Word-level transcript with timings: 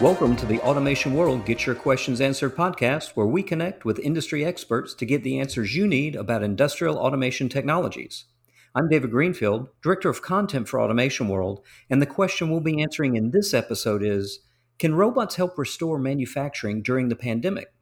Welcome 0.00 0.36
to 0.36 0.46
the 0.46 0.60
Automation 0.62 1.14
World 1.14 1.44
Get 1.44 1.66
Your 1.66 1.74
Questions 1.74 2.20
Answered 2.20 2.56
podcast, 2.56 3.10
where 3.10 3.26
we 3.26 3.42
connect 3.42 3.84
with 3.84 3.98
industry 3.98 4.44
experts 4.44 4.94
to 4.94 5.04
get 5.04 5.24
the 5.24 5.40
answers 5.40 5.74
you 5.74 5.88
need 5.88 6.14
about 6.14 6.44
industrial 6.44 6.96
automation 6.96 7.48
technologies. 7.48 8.24
I'm 8.72 8.88
David 8.88 9.10
Greenfield, 9.10 9.66
Director 9.82 10.08
of 10.10 10.22
Content 10.22 10.68
for 10.68 10.80
Automation 10.80 11.26
World, 11.26 11.60
and 11.90 12.00
the 12.00 12.06
question 12.06 12.50
we'll 12.50 12.60
be 12.60 12.80
answering 12.80 13.16
in 13.16 13.32
this 13.32 13.52
episode 13.52 14.00
is 14.00 14.44
Can 14.78 14.94
robots 14.94 15.34
help 15.34 15.58
restore 15.58 15.98
manufacturing 15.98 16.80
during 16.80 17.08
the 17.08 17.16
pandemic? 17.16 17.72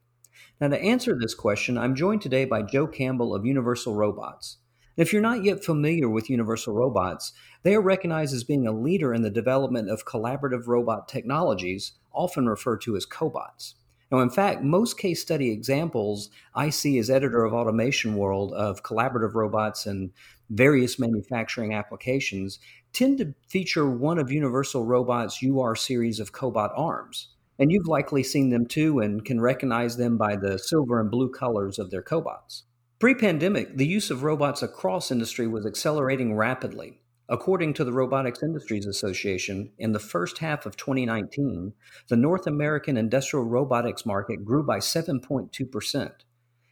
Now, 0.59 0.69
to 0.69 0.81
answer 0.81 1.15
this 1.15 1.35
question, 1.35 1.77
I'm 1.77 1.93
joined 1.93 2.23
today 2.23 2.45
by 2.45 2.63
Joe 2.63 2.87
Campbell 2.87 3.35
of 3.35 3.45
Universal 3.45 3.93
Robots. 3.93 4.57
If 4.97 5.13
you're 5.13 5.21
not 5.21 5.43
yet 5.43 5.63
familiar 5.63 6.09
with 6.09 6.27
Universal 6.27 6.73
Robots, 6.73 7.33
they 7.61 7.75
are 7.75 7.81
recognized 7.81 8.33
as 8.33 8.43
being 8.43 8.65
a 8.65 8.71
leader 8.71 9.13
in 9.13 9.21
the 9.21 9.29
development 9.29 9.91
of 9.91 10.05
collaborative 10.05 10.65
robot 10.65 11.07
technologies, 11.07 11.91
often 12.11 12.49
referred 12.49 12.81
to 12.81 12.95
as 12.95 13.05
cobots. 13.05 13.75
Now, 14.11 14.21
in 14.21 14.31
fact, 14.31 14.63
most 14.63 14.97
case 14.97 15.21
study 15.21 15.51
examples 15.51 16.31
I 16.55 16.71
see 16.71 16.97
as 16.97 17.11
editor 17.11 17.45
of 17.45 17.53
Automation 17.53 18.15
World 18.15 18.53
of 18.53 18.81
collaborative 18.81 19.35
robots 19.35 19.85
and 19.85 20.09
various 20.49 20.99
manufacturing 20.99 21.73
applications 21.73 22.59
tend 22.93 23.17
to 23.19 23.33
feature 23.47 23.89
one 23.89 24.17
of 24.17 24.31
Universal 24.31 24.85
Robots' 24.85 25.43
UR 25.43 25.75
series 25.75 26.19
of 26.19 26.31
cobot 26.31 26.71
arms. 26.75 27.29
And 27.57 27.71
you've 27.71 27.87
likely 27.87 28.23
seen 28.23 28.49
them 28.49 28.65
too 28.65 28.99
and 28.99 29.23
can 29.23 29.41
recognize 29.41 29.97
them 29.97 30.17
by 30.17 30.35
the 30.35 30.57
silver 30.57 30.99
and 30.99 31.11
blue 31.11 31.29
colors 31.29 31.77
of 31.77 31.91
their 31.91 32.01
cobots. 32.01 32.63
Pre 32.99 33.15
pandemic, 33.15 33.77
the 33.77 33.87
use 33.87 34.09
of 34.11 34.23
robots 34.23 34.61
across 34.61 35.11
industry 35.11 35.47
was 35.47 35.65
accelerating 35.65 36.35
rapidly. 36.35 36.99
According 37.31 37.75
to 37.75 37.83
the 37.83 37.93
Robotics 37.93 38.41
Industries 38.41 38.87
Association, 38.87 39.71
in 39.77 39.91
the 39.91 39.99
first 39.99 40.39
half 40.39 40.65
of 40.65 40.75
2019, 40.75 41.73
the 42.07 42.17
North 42.17 42.47
American 42.47 42.97
industrial 42.97 43.45
robotics 43.45 44.03
market 44.03 44.43
grew 44.43 44.63
by 44.63 44.79
7.2%. 44.79 46.11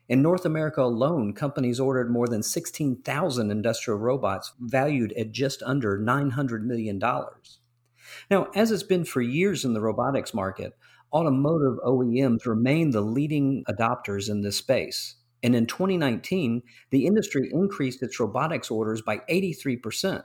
In 0.09 0.21
North 0.21 0.45
America 0.45 0.81
alone, 0.81 1.33
companies 1.33 1.81
ordered 1.81 2.09
more 2.09 2.27
than 2.27 2.41
16,000 2.41 3.51
industrial 3.51 3.99
robots 3.99 4.53
valued 4.59 5.11
at 5.13 5.33
just 5.33 5.61
under 5.63 5.99
$900 5.99 6.61
million. 6.61 6.97
Now, 8.31 8.47
as 8.55 8.71
it's 8.71 8.83
been 8.83 9.03
for 9.03 9.21
years 9.21 9.65
in 9.65 9.73
the 9.73 9.81
robotics 9.81 10.33
market, 10.33 10.77
automotive 11.11 11.77
OEMs 11.85 12.45
remain 12.45 12.91
the 12.91 13.01
leading 13.01 13.65
adopters 13.67 14.29
in 14.29 14.41
this 14.41 14.57
space. 14.57 15.15
And 15.43 15.53
in 15.53 15.65
2019, 15.65 16.63
the 16.89 17.05
industry 17.05 17.49
increased 17.51 18.01
its 18.01 18.19
robotics 18.19 18.71
orders 18.71 19.01
by 19.01 19.17
83%. 19.29 20.23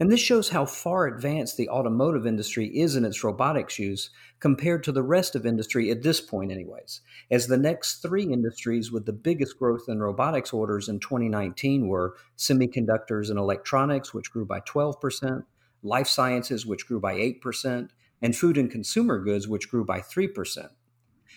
And 0.00 0.10
this 0.10 0.20
shows 0.20 0.48
how 0.48 0.64
far 0.64 1.06
advanced 1.06 1.58
the 1.58 1.68
automotive 1.68 2.26
industry 2.26 2.68
is 2.68 2.96
in 2.96 3.04
its 3.04 3.22
robotics 3.22 3.78
use 3.78 4.08
compared 4.40 4.82
to 4.84 4.92
the 4.92 5.02
rest 5.02 5.36
of 5.36 5.44
industry 5.44 5.90
at 5.90 6.02
this 6.02 6.22
point, 6.22 6.50
anyways. 6.50 7.02
As 7.30 7.46
the 7.46 7.58
next 7.58 8.00
three 8.00 8.24
industries 8.24 8.90
with 8.90 9.04
the 9.04 9.12
biggest 9.12 9.58
growth 9.58 9.84
in 9.88 10.00
robotics 10.00 10.54
orders 10.54 10.88
in 10.88 11.00
2019 11.00 11.86
were 11.86 12.16
semiconductors 12.38 13.28
and 13.28 13.38
electronics, 13.38 14.14
which 14.14 14.32
grew 14.32 14.46
by 14.46 14.60
12%, 14.60 15.44
life 15.82 16.08
sciences, 16.08 16.64
which 16.64 16.86
grew 16.86 16.98
by 16.98 17.14
8%, 17.14 17.90
and 18.22 18.34
food 18.34 18.56
and 18.56 18.70
consumer 18.70 19.18
goods, 19.18 19.48
which 19.48 19.70
grew 19.70 19.84
by 19.84 20.00
3%. 20.00 20.70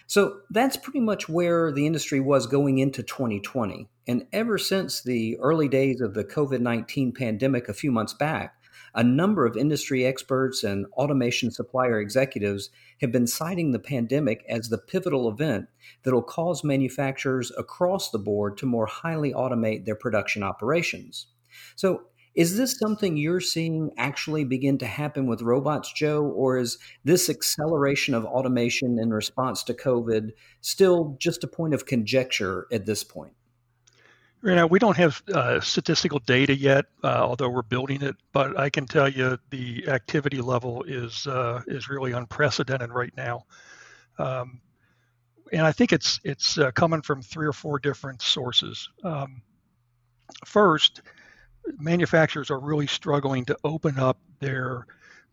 So 0.08 0.42
that's 0.50 0.78
pretty 0.78 1.00
much 1.00 1.30
where 1.30 1.72
the 1.72 1.86
industry 1.86 2.20
was 2.20 2.48
going 2.48 2.78
into 2.78 3.04
2020. 3.04 3.88
And 4.08 4.28
ever 4.34 4.58
since 4.58 5.02
the 5.02 5.38
early 5.40 5.68
days 5.68 6.02
of 6.02 6.14
the 6.14 6.26
COVID 6.26 6.60
19 6.60 7.14
pandemic 7.14 7.70
a 7.70 7.74
few 7.74 7.92
months 7.92 8.14
back, 8.14 8.56
a 8.96 9.04
number 9.04 9.46
of 9.46 9.58
industry 9.58 10.06
experts 10.06 10.64
and 10.64 10.86
automation 10.94 11.52
supplier 11.52 12.00
executives 12.00 12.70
have 13.02 13.12
been 13.12 13.28
citing 13.28 13.72
the 13.72 13.80
pandemic 13.80 14.44
as 14.48 14.70
the 14.70 14.78
pivotal 14.78 15.30
event 15.30 15.68
that 16.04 16.14
will 16.14 16.22
cause 16.22 16.64
manufacturers 16.64 17.52
across 17.58 18.12
the 18.12 18.20
board 18.20 18.58
to 18.58 18.66
more 18.66 18.86
highly 18.86 19.34
automate 19.34 19.86
their 19.86 19.96
production 19.96 20.44
operations. 20.44 21.28
So, 21.76 22.04
is 22.36 22.58
this 22.58 22.80
something 22.80 23.16
you're 23.16 23.40
seeing 23.40 23.92
actually 23.96 24.44
begin 24.44 24.80
to 24.80 24.88
happen 24.88 25.28
with 25.28 25.44
robots, 25.44 25.94
Joe, 25.94 26.24
or 26.24 26.58
is 26.58 26.80
this 27.04 27.30
acceleration 27.30 28.16
of 28.16 28.26
automation 28.26 28.98
in 29.00 29.12
response 29.12 29.64
to 29.66 29.76
COVID 29.76 30.32
still 30.60 31.16
just 31.20 31.44
a 31.44 31.48
point 31.48 31.76
of 31.76 31.86
conjecture 31.86 32.66
at 32.72 32.88
this 32.88 33.04
point? 33.04 33.34
Right 34.44 34.56
now, 34.56 34.68
we 34.68 34.78
don't 34.78 34.98
have 34.98 35.24
uh, 35.34 35.62
statistical 35.62 36.20
data 36.20 36.54
yet, 36.54 36.84
uh, 37.02 37.08
although 37.08 37.48
we're 37.48 37.62
building 37.62 38.02
it. 38.02 38.18
But 38.34 38.60
I 38.60 38.70
can 38.70 38.86
tell 38.86 39.08
you 39.08 39.38
the 39.52 39.88
activity 39.88 40.42
level 40.42 40.84
is 40.84 41.26
uh, 41.28 41.62
is 41.66 41.88
really 41.88 42.12
unprecedented 42.12 42.90
right 42.92 43.14
now, 43.16 43.46
um, 44.20 44.60
and 45.54 45.62
I 45.62 45.72
think 45.72 45.94
it's 45.94 46.20
it's 46.26 46.58
uh, 46.58 46.72
coming 46.72 47.02
from 47.02 47.22
three 47.22 47.48
or 47.48 47.54
four 47.54 47.80
different 47.80 48.22
sources. 48.22 48.90
Um, 49.06 49.42
first, 50.46 51.04
manufacturers 51.80 52.52
are 52.52 52.60
really 52.60 52.88
struggling 52.88 53.46
to 53.46 53.58
open 53.64 53.98
up 53.98 54.18
their 54.42 54.88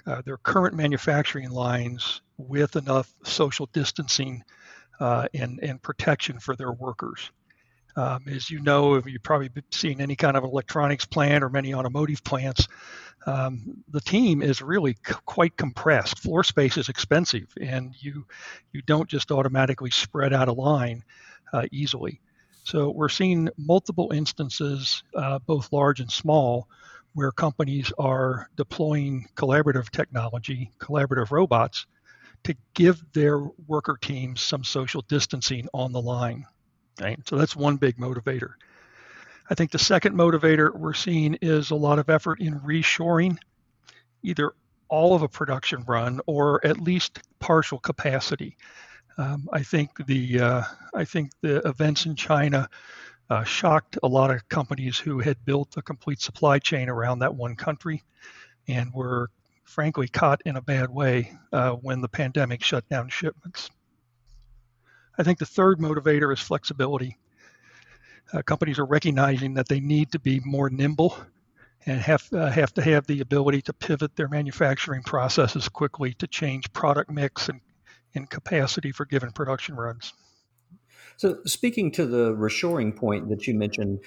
uh, 0.06 0.22
their 0.22 0.37
current 0.37 0.77
manufacturing 0.77 1.50
lines 1.50 2.22
with 2.38 2.77
enough 2.77 3.12
social 3.25 3.69
distancing 3.72 4.44
uh, 5.00 5.27
and 5.34 5.59
and 5.65 5.82
protection 5.82 6.38
for 6.38 6.54
their 6.54 6.71
workers. 6.71 7.32
Um, 7.97 8.25
as 8.28 8.51
you 8.51 8.61
know, 8.61 8.95
if 8.95 9.06
you've 9.06 9.23
probably 9.23 9.51
seen 9.71 10.01
any 10.01 10.17
kind 10.17 10.37
of 10.37 10.45
electronics 10.45 11.05
plant 11.05 11.43
or 11.43 11.51
many 11.51 11.75
automotive 11.75 12.23
plants, 12.25 12.69
um, 13.27 13.83
the 13.89 14.01
team 14.01 14.43
is 14.43 14.62
really 14.62 14.97
c- 15.06 15.15
quite 15.27 15.56
compressed. 15.56 16.21
Floor 16.21 16.45
space 16.45 16.77
is 16.77 16.89
expensive, 16.89 17.53
and 17.61 17.95
you 17.99 18.27
you 18.73 18.83
don't 18.83 19.09
just 19.09 19.31
automatically 19.31 19.91
spread 19.91 20.33
out 20.33 20.49
a 20.49 20.53
line 20.53 21.05
uh, 21.53 21.67
easily. 21.73 22.21
So 22.65 22.91
we're 22.91 23.09
seeing 23.09 23.49
multiple 23.59 24.12
instances, 24.12 25.03
uh, 25.15 25.39
both 25.41 25.72
large 25.72 26.01
and 26.01 26.11
small, 26.11 26.69
where 27.15 27.33
companies 27.33 27.93
are 27.99 28.49
deploying 28.57 29.27
collaborative 29.34 29.91
technology, 29.91 30.71
collaborative 30.78 31.31
robots, 31.31 31.87
to 32.45 32.55
give 32.75 33.03
their 33.12 33.41
worker 33.67 33.99
teams 34.01 34.41
some 34.41 34.65
social 34.65 35.03
distancing 35.03 35.69
on 35.75 35.93
the 35.93 36.01
line. 36.01 36.47
So 37.27 37.37
that's 37.37 37.56
one 37.56 37.77
big 37.77 37.97
motivator. 37.97 38.55
I 39.49 39.55
think 39.55 39.72
the 39.72 39.78
second 39.78 40.15
motivator 40.15 40.72
we're 40.75 40.94
seeing 40.94 41.34
is 41.43 41.71
a 41.71 41.75
lot 41.75 41.99
of 41.99 42.09
effort 42.09 42.41
in 42.41 42.61
reshoring, 42.61 43.37
either 44.22 44.53
all 44.88 45.15
of 45.15 45.22
a 45.22 45.28
production 45.28 45.84
run 45.87 46.21
or 46.27 46.65
at 46.65 46.81
least 46.81 47.21
partial 47.39 47.78
capacity. 47.78 48.56
Um, 49.19 49.49
I 49.53 49.62
think 49.62 49.91
the 50.06 50.41
uh, 50.41 50.62
I 50.94 51.05
think 51.05 51.33
the 51.41 51.66
events 51.69 52.06
in 52.06 52.15
China 52.15 52.69
uh, 53.28 53.44
shocked 53.44 53.99
a 54.03 54.09
lot 54.09 54.31
of 54.31 54.49
companies 54.49 54.99
who 54.99 55.19
had 55.21 55.44
built 55.44 55.77
a 55.77 55.83
complete 55.83 56.21
supply 56.21 56.59
chain 56.59 56.89
around 56.89 57.21
that 57.21 57.34
one 57.34 57.56
country, 57.56 58.03
and 58.69 58.93
were 58.94 59.31
frankly 59.65 60.09
caught 60.09 60.43
in 60.44 60.56
a 60.56 60.62
bad 60.62 60.91
way 60.91 61.33
uh, 61.53 61.72
when 61.72 62.00
the 62.00 62.09
pandemic 62.09 62.62
shut 62.62 62.89
down 62.89 63.09
shipments. 63.09 63.71
I 65.19 65.22
think 65.22 65.38
the 65.38 65.47
third 65.47 65.78
motivator 65.78 66.32
is 66.32 66.41
flexibility. 66.41 67.16
Uh, 68.32 68.43
companies 68.43 68.78
are 68.78 68.87
recognizing 68.87 69.54
that 69.54 69.69
they 69.69 69.81
need 69.81 70.12
to 70.12 70.19
be 70.19 70.41
more 70.44 70.71
nimble 70.71 71.16
and 71.87 72.00
have 72.00 72.28
uh, 72.32 72.50
have 72.50 72.72
to 72.74 72.83
have 72.83 73.07
the 73.07 73.21
ability 73.21 73.62
to 73.62 73.72
pivot 73.72 74.15
their 74.15 74.28
manufacturing 74.28 75.03
processes 75.03 75.68
quickly 75.68 76.15
to 76.15 76.27
change 76.27 76.72
product 76.72 77.10
mix 77.10 77.48
and 77.48 77.60
in 78.12 78.27
capacity 78.27 78.92
for 78.92 79.04
given 79.04 79.30
production 79.30 79.77
runs. 79.77 80.12
So, 81.16 81.39
speaking 81.45 81.91
to 81.92 82.07
the 82.07 82.33
reshoring 82.33 82.97
point 82.97 83.28
that 83.28 83.47
you 83.47 83.54
mentioned, 83.54 84.01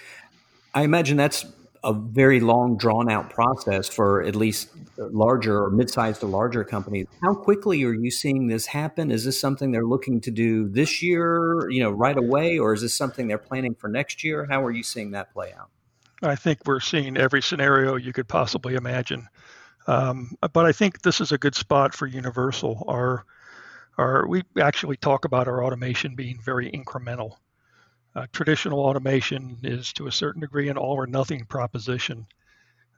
I 0.73 0.83
imagine 0.83 1.17
that's 1.17 1.45
a 1.83 1.93
very 1.93 2.39
long, 2.39 2.77
drawn 2.77 3.09
out 3.09 3.29
process 3.29 3.89
for 3.89 4.23
at 4.23 4.35
least 4.35 4.69
larger 4.97 5.63
or 5.63 5.69
mid 5.69 5.89
sized 5.89 6.21
to 6.21 6.27
larger 6.27 6.63
companies. 6.63 7.07
How 7.21 7.33
quickly 7.33 7.83
are 7.83 7.93
you 7.93 8.11
seeing 8.11 8.47
this 8.47 8.65
happen? 8.65 9.11
Is 9.11 9.25
this 9.25 9.39
something 9.39 9.71
they're 9.71 9.85
looking 9.85 10.21
to 10.21 10.31
do 10.31 10.69
this 10.69 11.01
year, 11.01 11.69
you 11.69 11.83
know, 11.83 11.91
right 11.91 12.17
away, 12.17 12.57
or 12.57 12.73
is 12.73 12.81
this 12.81 12.95
something 12.95 13.27
they're 13.27 13.37
planning 13.37 13.75
for 13.75 13.89
next 13.89 14.23
year? 14.23 14.47
How 14.49 14.63
are 14.63 14.71
you 14.71 14.83
seeing 14.83 15.11
that 15.11 15.33
play 15.33 15.53
out? 15.53 15.69
I 16.21 16.35
think 16.35 16.59
we're 16.65 16.79
seeing 16.79 17.17
every 17.17 17.41
scenario 17.41 17.95
you 17.95 18.13
could 18.13 18.27
possibly 18.27 18.75
imagine. 18.75 19.27
Um, 19.87 20.37
but 20.53 20.65
I 20.65 20.71
think 20.71 21.01
this 21.01 21.19
is 21.19 21.33
a 21.33 21.37
good 21.37 21.55
spot 21.55 21.93
for 21.93 22.07
Universal. 22.07 22.85
Our 22.87 23.25
our, 23.97 24.27
we 24.27 24.41
actually 24.59 24.97
talk 24.97 25.25
about 25.25 25.47
our 25.47 25.63
automation 25.63 26.15
being 26.15 26.39
very 26.43 26.71
incremental. 26.71 27.35
Uh, 28.15 28.27
traditional 28.31 28.79
automation 28.79 29.57
is 29.63 29.91
to 29.93 30.07
a 30.07 30.11
certain 30.11 30.41
degree 30.41 30.69
an 30.69 30.77
all 30.77 30.93
or 30.93 31.07
nothing 31.07 31.45
proposition. 31.45 32.25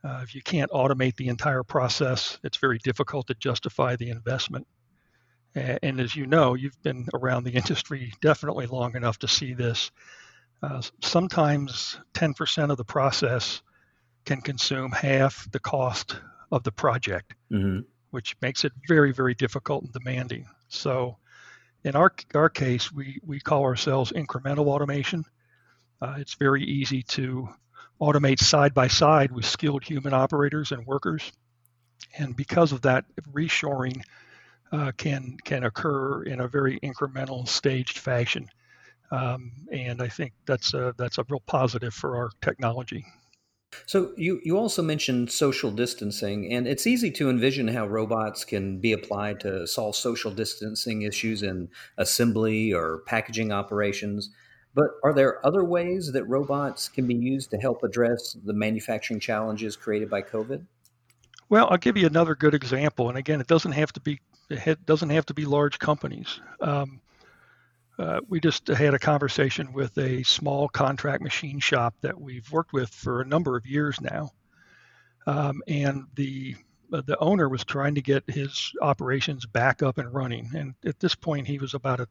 Uh, 0.04 0.20
if 0.24 0.36
you 0.36 0.42
can't 0.42 0.72
automate 0.72 1.16
the 1.16 1.30
entire 1.30 1.64
process, 1.64 2.38
it's 2.44 2.58
very 2.58 2.78
difficult 2.80 3.28
to 3.28 3.34
justify 3.36 3.96
the 3.96 4.10
investment. 4.10 4.68
And 5.56 6.02
as 6.02 6.16
you 6.16 6.28
know, 6.28 6.54
you've 6.54 6.82
been 6.84 7.08
around 7.14 7.46
the 7.46 7.52
industry 7.56 8.14
definitely 8.22 8.68
long 8.68 8.96
enough 8.96 9.18
to 9.20 9.28
see 9.28 9.54
this. 9.54 9.90
Uh, 10.62 10.82
sometimes 11.02 11.98
10% 12.14 12.72
of 12.72 12.78
the 12.78 12.84
process 12.84 13.62
can 14.26 14.42
consume 14.42 14.92
half 14.92 15.50
the 15.52 15.60
cost 15.60 16.18
of 16.52 16.64
the 16.64 16.72
project, 16.72 17.36
mm-hmm. 17.52 17.80
which 18.12 18.36
makes 18.42 18.66
it 18.66 18.74
very, 18.88 19.14
very 19.14 19.34
difficult 19.34 19.84
and 19.84 19.94
demanding. 19.94 20.46
So, 20.68 21.18
in 21.86 21.96
our 21.96 22.12
our 22.34 22.50
case, 22.50 22.92
we 22.92 23.20
we 23.26 23.40
call 23.40 23.64
ourselves 23.64 24.12
incremental 24.12 24.68
automation. 24.68 25.24
Uh, 26.02 26.16
it's 26.18 26.34
very 26.34 26.64
easy 26.64 27.04
to 27.04 27.48
automate 28.02 28.40
side 28.40 28.74
by 28.74 28.88
side 28.88 29.32
with 29.32 29.46
skilled 29.46 29.84
human 29.84 30.14
operators 30.14 30.72
and 30.72 30.86
workers, 30.86 31.32
and 32.18 32.36
because 32.36 32.74
of 32.74 32.82
that, 32.82 33.06
reshoring 33.32 34.02
uh, 34.72 34.92
can 34.98 35.38
can 35.46 35.64
occur 35.64 36.24
in 36.24 36.42
a 36.42 36.48
very 36.48 36.80
incremental, 36.80 37.48
staged 37.48 38.00
fashion. 38.00 38.50
Um, 39.12 39.52
and 39.72 40.02
I 40.02 40.08
think 40.08 40.34
that's 40.48 40.74
a, 40.74 40.94
that's 40.98 41.20
a 41.20 41.26
real 41.30 41.44
positive 41.46 41.94
for 41.94 42.18
our 42.18 42.32
technology. 42.42 43.06
So 43.86 44.12
you 44.18 44.42
you 44.44 44.58
also 44.58 44.82
mentioned 44.82 45.32
social 45.32 45.72
distancing, 45.72 46.52
and 46.52 46.68
it's 46.68 46.88
easy 46.88 47.12
to 47.12 47.30
envision 47.30 47.68
how 47.68 47.88
robots 47.88 48.46
can 48.46 48.80
be 48.80 48.94
applied 48.94 49.40
to 49.42 49.68
solve 49.68 49.96
social 49.96 50.32
distancing 50.32 51.04
issues 51.04 51.44
in 51.44 51.70
assembly 51.98 52.74
or 52.74 53.00
packaging 53.06 53.52
operations. 53.52 54.30
But 54.74 54.88
are 55.04 55.14
there 55.14 55.46
other 55.46 55.64
ways 55.64 56.12
that 56.12 56.26
robots 56.26 56.90
can 56.90 57.08
be 57.08 57.16
used 57.16 57.50
to 57.52 57.58
help 57.58 57.84
address 57.84 58.36
the 58.44 58.54
manufacturing 58.54 59.22
challenges 59.22 59.78
created 59.78 60.10
by 60.10 60.22
COVID? 60.22 60.66
Well, 61.48 61.68
I'll 61.70 61.78
give 61.78 61.96
you 61.96 62.08
another 62.08 62.36
good 62.36 62.54
example, 62.54 63.08
and 63.08 63.18
again, 63.18 63.40
it 63.40 63.48
doesn't 63.48 63.72
have 63.74 63.94
to 63.94 64.00
be 64.00 64.20
it 64.50 64.86
doesn't 64.86 65.10
have 65.10 65.26
to 65.28 65.34
be 65.34 65.46
large 65.46 65.80
companies. 65.80 66.40
Um, 66.62 67.02
uh, 67.98 68.20
we 68.28 68.40
just 68.40 68.68
had 68.68 68.94
a 68.94 69.00
conversation 69.00 69.72
with 69.74 69.98
a 69.98 70.24
small 70.24 70.68
contract 70.68 71.24
machine 71.24 71.60
shop 71.60 71.96
that 72.02 72.20
we've 72.20 72.52
worked 72.52 72.74
with 72.74 72.90
for 72.90 73.22
a 73.22 73.26
number 73.26 73.56
of 73.56 73.66
years 73.66 74.00
now, 74.02 74.32
um, 75.28 75.62
and 75.68 76.06
the 76.16 76.56
uh, 76.94 77.02
the 77.06 77.18
owner 77.20 77.50
was 77.50 77.64
trying 77.64 77.96
to 77.96 78.02
get 78.02 78.24
his 78.28 78.72
operations 78.82 79.46
back 79.46 79.82
up 79.82 79.98
and 79.98 80.14
running. 80.14 80.52
And 80.56 80.76
at 80.86 81.00
this 81.00 81.16
point, 81.16 81.48
he 81.48 81.58
was 81.58 81.74
about 81.74 82.00
a 82.00 82.08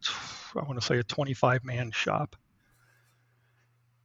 I 0.56 0.64
want 0.64 0.80
to 0.80 0.86
say 0.86 0.98
a 0.98 1.04
25 1.04 1.64
man 1.64 1.90
shop. 1.90 2.36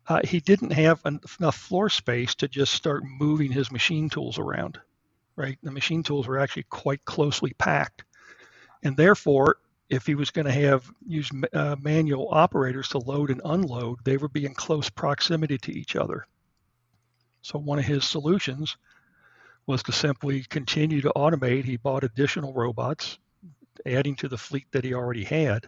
Uh, 0.07 0.21
he 0.23 0.39
didn't 0.39 0.71
have 0.71 1.01
enough 1.05 1.55
floor 1.55 1.89
space 1.89 2.35
to 2.35 2.47
just 2.47 2.73
start 2.73 3.03
moving 3.05 3.51
his 3.51 3.71
machine 3.71 4.09
tools 4.09 4.39
around. 4.39 4.79
Right, 5.35 5.57
the 5.63 5.71
machine 5.71 6.03
tools 6.03 6.27
were 6.27 6.39
actually 6.39 6.65
quite 6.69 7.05
closely 7.05 7.53
packed 7.53 8.03
and 8.83 8.95
therefore, 8.95 9.57
if 9.89 10.05
he 10.05 10.15
was 10.15 10.31
going 10.31 10.45
to 10.45 10.51
have 10.51 10.89
use 11.07 11.29
uh, 11.53 11.75
manual 11.81 12.29
operators 12.31 12.89
to 12.89 12.99
load 12.99 13.31
and 13.31 13.41
unload, 13.43 13.99
they 14.03 14.17
would 14.17 14.33
be 14.33 14.45
in 14.45 14.53
close 14.53 14.89
proximity 14.89 15.57
to 15.57 15.71
each 15.71 15.95
other. 15.95 16.25
So 17.41 17.57
one 17.57 17.79
of 17.79 17.85
his 17.85 18.05
solutions 18.05 18.77
was 19.65 19.83
to 19.83 19.91
simply 19.91 20.43
continue 20.43 21.01
to 21.01 21.13
automate. 21.15 21.63
He 21.63 21.77
bought 21.77 22.03
additional 22.03 22.53
robots, 22.53 23.17
adding 23.85 24.15
to 24.17 24.27
the 24.27 24.37
fleet 24.37 24.67
that 24.71 24.83
he 24.83 24.93
already 24.93 25.23
had. 25.23 25.67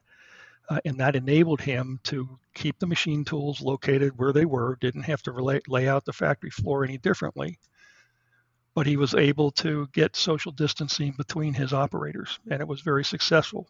Uh, 0.70 0.80
and 0.86 1.00
that 1.00 1.16
enabled 1.16 1.62
him 1.62 2.00
to 2.04 2.40
keep 2.54 2.80
the 2.80 2.88
machine 2.88 3.26
tools 3.26 3.62
located 3.62 4.18
where 4.18 4.32
they 4.32 4.46
were, 4.46 4.78
didn't 4.80 5.04
have 5.04 5.22
to 5.24 5.32
relay, 5.32 5.60
lay 5.68 5.88
out 5.88 6.06
the 6.06 6.14
factory 6.14 6.50
floor 6.50 6.84
any 6.84 6.98
differently, 6.98 7.58
but 8.74 8.86
he 8.86 8.96
was 8.96 9.14
able 9.16 9.52
to 9.52 9.88
get 9.92 10.16
social 10.16 10.52
distancing 10.52 11.14
between 11.18 11.54
his 11.54 11.74
operators, 11.74 12.40
and 12.50 12.62
it 12.62 12.68
was 12.68 12.82
very 12.82 13.04
successful. 13.04 13.68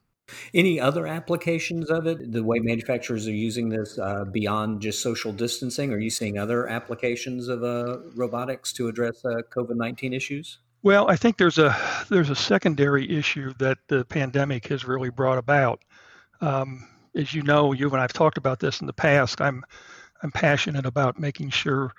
Any 0.53 0.79
other 0.79 1.07
applications 1.07 1.89
of 1.89 2.07
it? 2.07 2.31
The 2.31 2.43
way 2.43 2.59
manufacturers 2.59 3.27
are 3.27 3.33
using 3.33 3.69
this 3.69 3.99
uh, 3.99 4.25
beyond 4.25 4.81
just 4.81 5.01
social 5.01 5.33
distancing? 5.33 5.91
Are 5.93 5.99
you 5.99 6.09
seeing 6.09 6.37
other 6.37 6.67
applications 6.67 7.47
of 7.47 7.63
uh, 7.63 7.99
robotics 8.15 8.71
to 8.73 8.87
address 8.87 9.23
uh, 9.25 9.41
COVID 9.55 9.75
nineteen 9.75 10.13
issues? 10.13 10.59
Well, 10.83 11.09
I 11.09 11.15
think 11.15 11.37
there's 11.37 11.57
a 11.57 11.75
there's 12.09 12.29
a 12.29 12.35
secondary 12.35 13.09
issue 13.09 13.53
that 13.59 13.77
the 13.87 14.05
pandemic 14.05 14.67
has 14.67 14.85
really 14.85 15.09
brought 15.09 15.37
about. 15.37 15.83
Um, 16.39 16.87
as 17.15 17.33
you 17.33 17.43
know, 17.43 17.73
you 17.73 17.89
and 17.89 18.01
I've 18.01 18.13
talked 18.13 18.37
about 18.37 18.59
this 18.59 18.81
in 18.81 18.87
the 18.87 18.93
past. 18.93 19.41
I'm 19.41 19.63
I'm 20.23 20.31
passionate 20.31 20.85
about 20.85 21.19
making 21.19 21.49
sure 21.49 21.91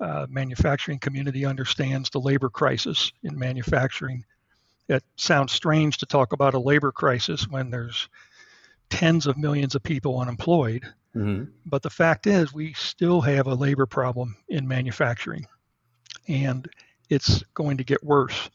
uh, 0.00 0.26
manufacturing 0.28 0.98
community 0.98 1.44
understands 1.44 2.10
the 2.10 2.20
labor 2.20 2.50
crisis 2.50 3.12
in 3.22 3.38
manufacturing. 3.38 4.24
It 4.88 5.02
sounds 5.16 5.52
strange 5.52 5.98
to 5.98 6.06
talk 6.06 6.32
about 6.32 6.54
a 6.54 6.58
labor 6.58 6.92
crisis 6.92 7.48
when 7.48 7.70
there's 7.70 8.08
tens 8.90 9.26
of 9.26 9.38
millions 9.38 9.74
of 9.74 9.82
people 9.82 10.20
unemployed. 10.20 10.84
Mm-hmm. 11.16 11.50
But 11.64 11.82
the 11.82 11.90
fact 11.90 12.26
is, 12.26 12.52
we 12.52 12.72
still 12.74 13.20
have 13.20 13.46
a 13.46 13.54
labor 13.54 13.86
problem 13.86 14.36
in 14.48 14.66
manufacturing, 14.68 15.46
and 16.28 16.68
it's 17.08 17.42
going 17.54 17.78
to 17.78 17.84
get 17.84 18.02
worse. 18.02 18.50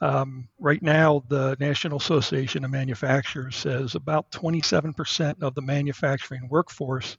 Um, 0.00 0.48
right 0.58 0.82
now, 0.82 1.24
the 1.28 1.56
National 1.58 1.98
Association 1.98 2.64
of 2.64 2.70
Manufacturers 2.70 3.56
says 3.56 3.94
about 3.94 4.30
27% 4.30 5.42
of 5.42 5.54
the 5.54 5.62
manufacturing 5.62 6.48
workforce 6.48 7.16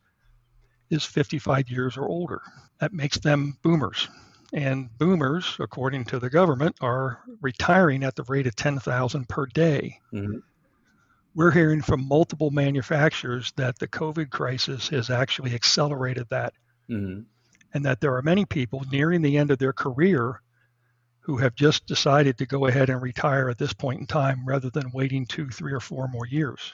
is 0.90 1.04
55 1.04 1.70
years 1.70 1.98
or 1.98 2.08
older. 2.08 2.42
That 2.80 2.94
makes 2.94 3.18
them 3.20 3.58
boomers. 3.62 4.08
And 4.52 4.90
boomers, 4.98 5.58
according 5.60 6.06
to 6.06 6.20
the 6.20 6.30
government, 6.30 6.76
are 6.82 7.22
retiring 7.42 8.04
at 8.04 8.16
the 8.16 8.24
rate 8.24 8.48
of 8.48 8.56
10,000 8.56 9.30
per 9.30 9.46
day. 9.46 10.00
Mm-hmm. 10.12 10.40
We're 11.36 11.52
hearing 11.52 11.82
from 11.82 12.08
multiple 12.08 12.50
manufacturers 12.50 13.54
that 13.56 13.78
the 13.78 13.88
COVID 13.88 14.32
crisis 14.32 14.90
has 14.90 15.10
actually 15.10 15.54
accelerated 15.54 16.28
that. 16.30 16.54
Mm-hmm. 16.90 17.22
And 17.74 17.86
that 17.86 18.02
there 18.02 18.16
are 18.16 18.24
many 18.24 18.46
people 18.46 18.84
nearing 18.92 19.22
the 19.22 19.38
end 19.38 19.52
of 19.52 19.60
their 19.60 19.74
career 19.74 20.42
who 21.20 21.38
have 21.38 21.54
just 21.54 21.86
decided 21.86 22.40
to 22.40 22.48
go 22.48 22.66
ahead 22.66 22.90
and 22.90 23.00
retire 23.00 23.50
at 23.50 23.60
this 23.60 23.74
point 23.74 24.00
in 24.00 24.08
time 24.08 24.44
rather 24.48 24.72
than 24.72 24.92
waiting 24.92 25.28
two, 25.28 25.48
three, 25.50 25.72
or 25.72 25.80
four 25.80 26.08
more 26.08 26.26
years. 26.26 26.74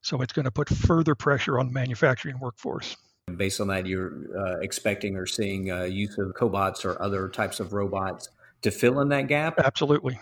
So 0.00 0.20
it's 0.20 0.32
going 0.32 0.46
to 0.46 0.50
put 0.50 0.68
further 0.68 1.14
pressure 1.14 1.60
on 1.60 1.66
the 1.66 1.72
manufacturing 1.72 2.40
workforce. 2.40 2.96
Based 3.36 3.60
on 3.60 3.68
that, 3.68 3.86
you're 3.86 4.12
uh, 4.36 4.58
expecting 4.60 5.16
or 5.16 5.26
seeing 5.26 5.70
uh, 5.70 5.82
use 5.84 6.16
of 6.18 6.28
cobots 6.34 6.84
or 6.84 7.00
other 7.02 7.28
types 7.28 7.60
of 7.60 7.72
robots 7.72 8.28
to 8.62 8.70
fill 8.70 9.00
in 9.00 9.08
that 9.10 9.28
gap? 9.28 9.58
Absolutely. 9.58 10.18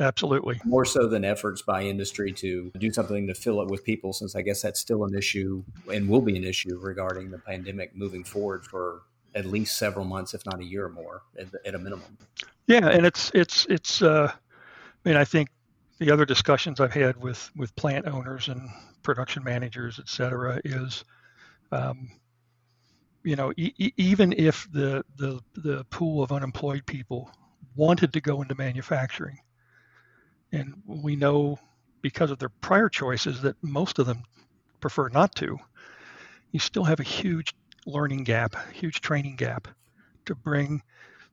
Absolutely. 0.00 0.60
More 0.64 0.84
so 0.84 1.06
than 1.06 1.24
efforts 1.24 1.62
by 1.62 1.82
industry 1.82 2.32
to 2.32 2.70
do 2.78 2.90
something 2.92 3.26
to 3.26 3.34
fill 3.34 3.60
it 3.60 3.68
with 3.68 3.84
people, 3.84 4.12
since 4.12 4.34
I 4.34 4.42
guess 4.42 4.62
that's 4.62 4.80
still 4.80 5.04
an 5.04 5.14
issue 5.14 5.62
and 5.92 6.08
will 6.08 6.22
be 6.22 6.36
an 6.36 6.44
issue 6.44 6.78
regarding 6.78 7.30
the 7.30 7.38
pandemic 7.38 7.94
moving 7.94 8.24
forward 8.24 8.64
for 8.64 9.02
at 9.34 9.44
least 9.44 9.78
several 9.78 10.04
months, 10.04 10.34
if 10.34 10.44
not 10.46 10.60
a 10.60 10.64
year 10.64 10.86
or 10.86 10.88
more, 10.88 11.22
at, 11.38 11.48
at 11.66 11.74
a 11.74 11.78
minimum. 11.78 12.16
Yeah, 12.66 12.88
and 12.88 13.04
it's 13.04 13.30
it's 13.34 13.66
it's. 13.66 14.02
Uh, 14.02 14.32
I 14.32 15.08
mean, 15.08 15.16
I 15.16 15.24
think 15.24 15.50
the 15.98 16.10
other 16.10 16.24
discussions 16.24 16.80
I've 16.80 16.92
had 16.92 17.16
with 17.16 17.50
with 17.54 17.74
plant 17.76 18.06
owners 18.06 18.48
and 18.48 18.68
production 19.02 19.44
managers, 19.44 19.98
et 19.98 20.08
cetera, 20.08 20.60
is 20.64 21.04
um, 21.70 22.10
you 23.24 23.36
know, 23.36 23.52
e- 23.56 23.92
even 23.96 24.32
if 24.32 24.68
the, 24.72 25.04
the 25.16 25.40
the 25.54 25.84
pool 25.86 26.22
of 26.22 26.32
unemployed 26.32 26.86
people 26.86 27.30
wanted 27.74 28.12
to 28.12 28.20
go 28.20 28.42
into 28.42 28.54
manufacturing, 28.54 29.38
and 30.52 30.74
we 30.86 31.16
know 31.16 31.58
because 32.02 32.30
of 32.30 32.38
their 32.38 32.48
prior 32.48 32.88
choices 32.88 33.42
that 33.42 33.56
most 33.62 33.98
of 33.98 34.06
them 34.06 34.22
prefer 34.80 35.08
not 35.08 35.34
to, 35.36 35.58
you 36.52 36.60
still 36.60 36.84
have 36.84 37.00
a 37.00 37.04
huge 37.04 37.54
learning 37.86 38.24
gap, 38.24 38.54
huge 38.72 39.00
training 39.00 39.36
gap 39.36 39.68
to 40.26 40.34
bring 40.34 40.82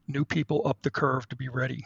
new 0.08 0.25
people 0.25 0.62
up 0.65 0.81
the 0.81 0.91
curve 0.91 1.27
to 1.29 1.36
be 1.36 1.50
ready. 1.50 1.86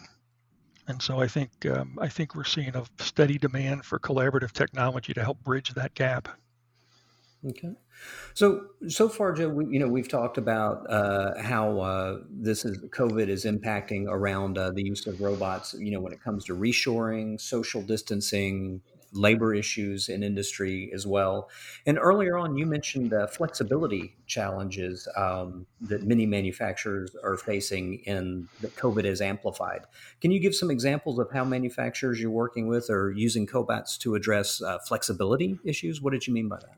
And 0.88 1.02
so 1.02 1.20
I 1.22 1.28
think 1.28 1.52
um, 1.66 1.98
I 2.02 2.10
think 2.10 2.36
we're 2.36 2.44
seeing 2.44 2.76
a 2.76 2.86
steady 3.00 3.38
demand 3.38 3.86
for 3.86 4.00
collaborative 4.00 4.52
technology 4.52 5.14
to 5.14 5.24
help 5.24 5.42
bridge 5.44 5.74
that 5.76 5.94
gap. 5.94 6.28
Okay. 7.46 7.74
So 8.34 8.68
so 8.88 9.10
far, 9.10 9.34
Joe, 9.34 9.50
we, 9.50 9.66
you 9.68 9.80
know, 9.80 9.88
we've 9.88 10.08
talked 10.08 10.38
about 10.38 10.90
uh, 10.90 11.42
how 11.42 11.80
uh, 11.80 12.20
this 12.30 12.64
is 12.64 12.78
COVID 12.80 13.28
is 13.28 13.46
impacting 13.46 14.06
around 14.08 14.58
uh, 14.58 14.72
the 14.72 14.84
use 14.84 15.08
of 15.08 15.20
robots. 15.22 15.76
You 15.78 15.92
know, 15.92 16.00
when 16.00 16.14
it 16.14 16.22
comes 16.24 16.46
to 16.46 16.56
reshoring, 16.56 17.40
social 17.40 17.82
distancing, 17.82 18.82
labor 19.12 19.54
issues 19.54 20.10
in 20.10 20.24
industry 20.24 20.90
as 20.94 21.06
well. 21.06 21.50
And 21.86 22.00
earlier 22.00 22.38
on, 22.38 22.58
you 22.58 22.66
mentioned 22.66 23.14
uh, 23.14 23.28
flexibility 23.28 24.16
challenges 24.26 25.08
um, 25.16 25.66
that 25.82 26.04
many 26.04 26.26
manufacturers 26.26 27.16
are 27.24 27.38
facing 27.38 28.02
and 28.08 28.48
that 28.62 28.76
COVID 28.76 29.06
has 29.06 29.22
amplified. 29.22 29.82
Can 30.22 30.32
you 30.32 30.40
give 30.40 30.56
some 30.56 30.72
examples 30.72 31.20
of 31.20 31.30
how 31.32 31.44
manufacturers 31.46 32.20
you're 32.22 32.32
working 32.32 32.68
with 32.68 32.90
are 32.90 33.12
using 33.12 33.46
cobots 33.46 33.98
to 34.00 34.16
address 34.16 34.62
uh, 34.62 34.80
flexibility 34.80 35.60
issues? 35.64 36.02
What 36.02 36.14
did 36.14 36.26
you 36.26 36.34
mean 36.34 36.48
by 36.48 36.58
that? 36.58 36.78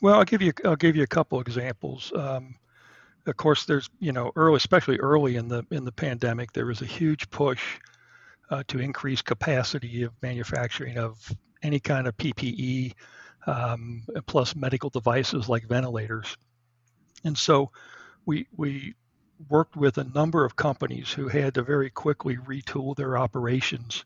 Well, 0.00 0.14
I'll 0.14 0.24
give 0.24 0.42
you 0.42 0.52
I'll 0.64 0.76
give 0.76 0.96
you 0.96 1.02
a 1.02 1.08
couple 1.08 1.40
examples. 1.40 2.12
Um, 2.14 2.54
of 3.26 3.36
course, 3.36 3.64
there's 3.64 3.90
you 3.98 4.12
know 4.12 4.32
early, 4.36 4.56
especially 4.56 4.98
early 4.98 5.36
in 5.36 5.48
the 5.48 5.64
in 5.70 5.84
the 5.84 5.92
pandemic, 5.92 6.52
there 6.52 6.66
was 6.66 6.82
a 6.82 6.86
huge 6.86 7.28
push 7.30 7.78
uh, 8.50 8.62
to 8.68 8.78
increase 8.78 9.22
capacity 9.22 10.02
of 10.04 10.12
manufacturing 10.22 10.98
of 10.98 11.32
any 11.62 11.80
kind 11.80 12.06
of 12.06 12.16
PPE, 12.16 12.94
um, 13.46 14.02
plus 14.26 14.54
medical 14.54 14.90
devices 14.90 15.48
like 15.48 15.66
ventilators. 15.66 16.36
And 17.24 17.36
so 17.36 17.70
we, 18.26 18.46
we 18.56 18.94
worked 19.48 19.76
with 19.76 19.98
a 19.98 20.04
number 20.04 20.44
of 20.44 20.56
companies 20.56 21.10
who 21.10 21.28
had 21.28 21.54
to 21.54 21.62
very 21.62 21.90
quickly 21.90 22.36
retool 22.36 22.96
their 22.96 23.18
operations 23.18 24.04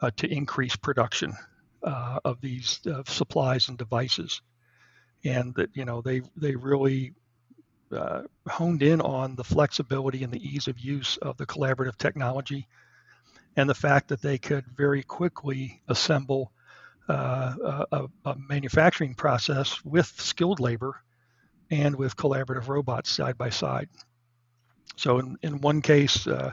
uh, 0.00 0.10
to 0.16 0.32
increase 0.32 0.76
production 0.76 1.34
uh, 1.82 2.20
of 2.24 2.40
these 2.40 2.80
supplies 3.06 3.68
and 3.68 3.78
devices. 3.78 4.40
And 5.24 5.54
that, 5.54 5.70
you 5.74 5.84
know, 5.84 6.00
they, 6.00 6.22
they 6.36 6.54
really 6.56 7.14
uh, 7.92 8.22
honed 8.48 8.82
in 8.82 9.00
on 9.00 9.36
the 9.36 9.44
flexibility 9.44 10.24
and 10.24 10.32
the 10.32 10.42
ease 10.44 10.68
of 10.68 10.78
use 10.78 11.16
of 11.18 11.36
the 11.36 11.46
collaborative 11.46 11.96
technology 11.96 12.66
and 13.56 13.68
the 13.68 13.74
fact 13.74 14.08
that 14.08 14.22
they 14.22 14.38
could 14.38 14.64
very 14.76 15.02
quickly 15.02 15.80
assemble 15.88 16.52
uh, 17.08 17.84
a, 17.92 18.06
a, 18.24 18.36
manufacturing 18.48 19.14
process 19.14 19.84
with 19.84 20.06
skilled 20.18 20.60
labor 20.60 21.02
and 21.70 21.96
with 21.96 22.16
collaborative 22.16 22.68
robots 22.68 23.10
side 23.10 23.36
by 23.36 23.50
side. 23.50 23.88
So 24.96 25.18
in, 25.18 25.36
in 25.42 25.60
one 25.60 25.82
case, 25.82 26.26
uh, 26.26 26.52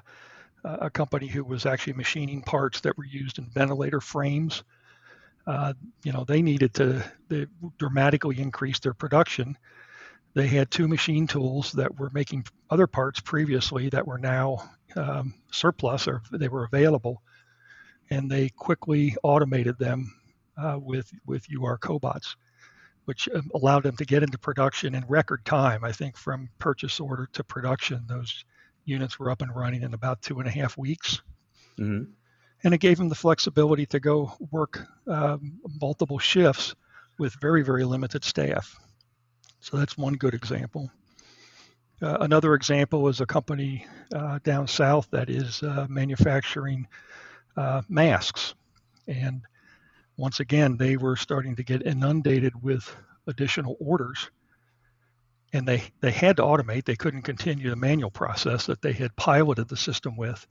a 0.63 0.89
company 0.89 1.27
who 1.27 1.43
was 1.43 1.65
actually 1.65 1.93
machining 1.93 2.41
parts 2.41 2.81
that 2.81 2.97
were 2.97 3.05
used 3.05 3.37
in 3.37 3.45
ventilator 3.45 4.01
frames, 4.01 4.63
uh, 5.47 5.73
you 6.03 6.11
know, 6.11 6.23
they 6.23 6.41
needed 6.41 6.73
to 6.75 7.03
they 7.27 7.47
dramatically 7.77 8.39
increase 8.39 8.79
their 8.79 8.93
production. 8.93 9.57
They 10.35 10.47
had 10.47 10.69
two 10.69 10.87
machine 10.87 11.27
tools 11.27 11.71
that 11.73 11.97
were 11.97 12.11
making 12.13 12.45
other 12.69 12.87
parts 12.87 13.19
previously 13.19 13.89
that 13.89 14.05
were 14.05 14.19
now 14.19 14.69
um, 14.95 15.33
surplus 15.51 16.07
or 16.07 16.21
they 16.31 16.47
were 16.47 16.65
available, 16.65 17.21
and 18.09 18.29
they 18.29 18.49
quickly 18.49 19.15
automated 19.23 19.79
them 19.79 20.13
uh, 20.57 20.77
with 20.79 21.11
with 21.25 21.47
UR 21.51 21.77
cobots, 21.77 22.35
which 23.05 23.27
um, 23.33 23.49
allowed 23.55 23.83
them 23.83 23.97
to 23.97 24.05
get 24.05 24.23
into 24.23 24.37
production 24.37 24.93
in 24.93 25.03
record 25.07 25.45
time. 25.45 25.83
I 25.83 25.91
think 25.91 26.15
from 26.15 26.49
purchase 26.59 26.99
order 26.99 27.27
to 27.33 27.43
production, 27.43 28.05
those 28.07 28.45
units 28.85 29.17
were 29.19 29.31
up 29.31 29.41
and 29.41 29.55
running 29.55 29.83
in 29.83 29.93
about 29.93 30.21
two 30.21 30.39
and 30.39 30.47
a 30.47 30.51
half 30.51 30.77
weeks. 30.77 31.21
Mm-hmm. 31.79 32.11
And 32.63 32.73
it 32.73 32.79
gave 32.79 32.97
them 32.97 33.09
the 33.09 33.15
flexibility 33.15 33.85
to 33.87 33.99
go 33.99 34.33
work 34.51 34.85
um, 35.07 35.59
multiple 35.79 36.19
shifts 36.19 36.75
with 37.17 37.39
very, 37.39 37.63
very 37.63 37.85
limited 37.85 38.23
staff. 38.23 38.77
So 39.59 39.77
that's 39.77 39.97
one 39.97 40.13
good 40.13 40.33
example. 40.33 40.91
Uh, 42.01 42.17
another 42.21 42.53
example 42.53 43.09
is 43.09 43.19
a 43.19 43.25
company 43.25 43.85
uh, 44.13 44.39
down 44.43 44.67
south 44.67 45.07
that 45.11 45.29
is 45.29 45.61
uh, 45.63 45.85
manufacturing 45.89 46.87
uh, 47.57 47.81
masks. 47.89 48.53
And 49.07 49.41
once 50.15 50.39
again, 50.39 50.77
they 50.77 50.95
were 50.95 51.17
starting 51.17 51.57
to 51.57 51.63
get 51.63 51.85
inundated 51.85 52.61
with 52.61 52.93
additional 53.27 53.75
orders. 53.79 54.29
And 55.51 55.67
they, 55.67 55.83
they 55.99 56.11
had 56.11 56.37
to 56.37 56.43
automate. 56.43 56.85
They 56.85 56.95
couldn't 56.95 57.23
continue 57.23 57.69
the 57.69 57.75
manual 57.75 58.11
process 58.11 58.67
that 58.67 58.81
they 58.81 58.93
had 58.93 59.15
piloted 59.15 59.67
the 59.67 59.77
system 59.77 60.15
with. 60.15 60.45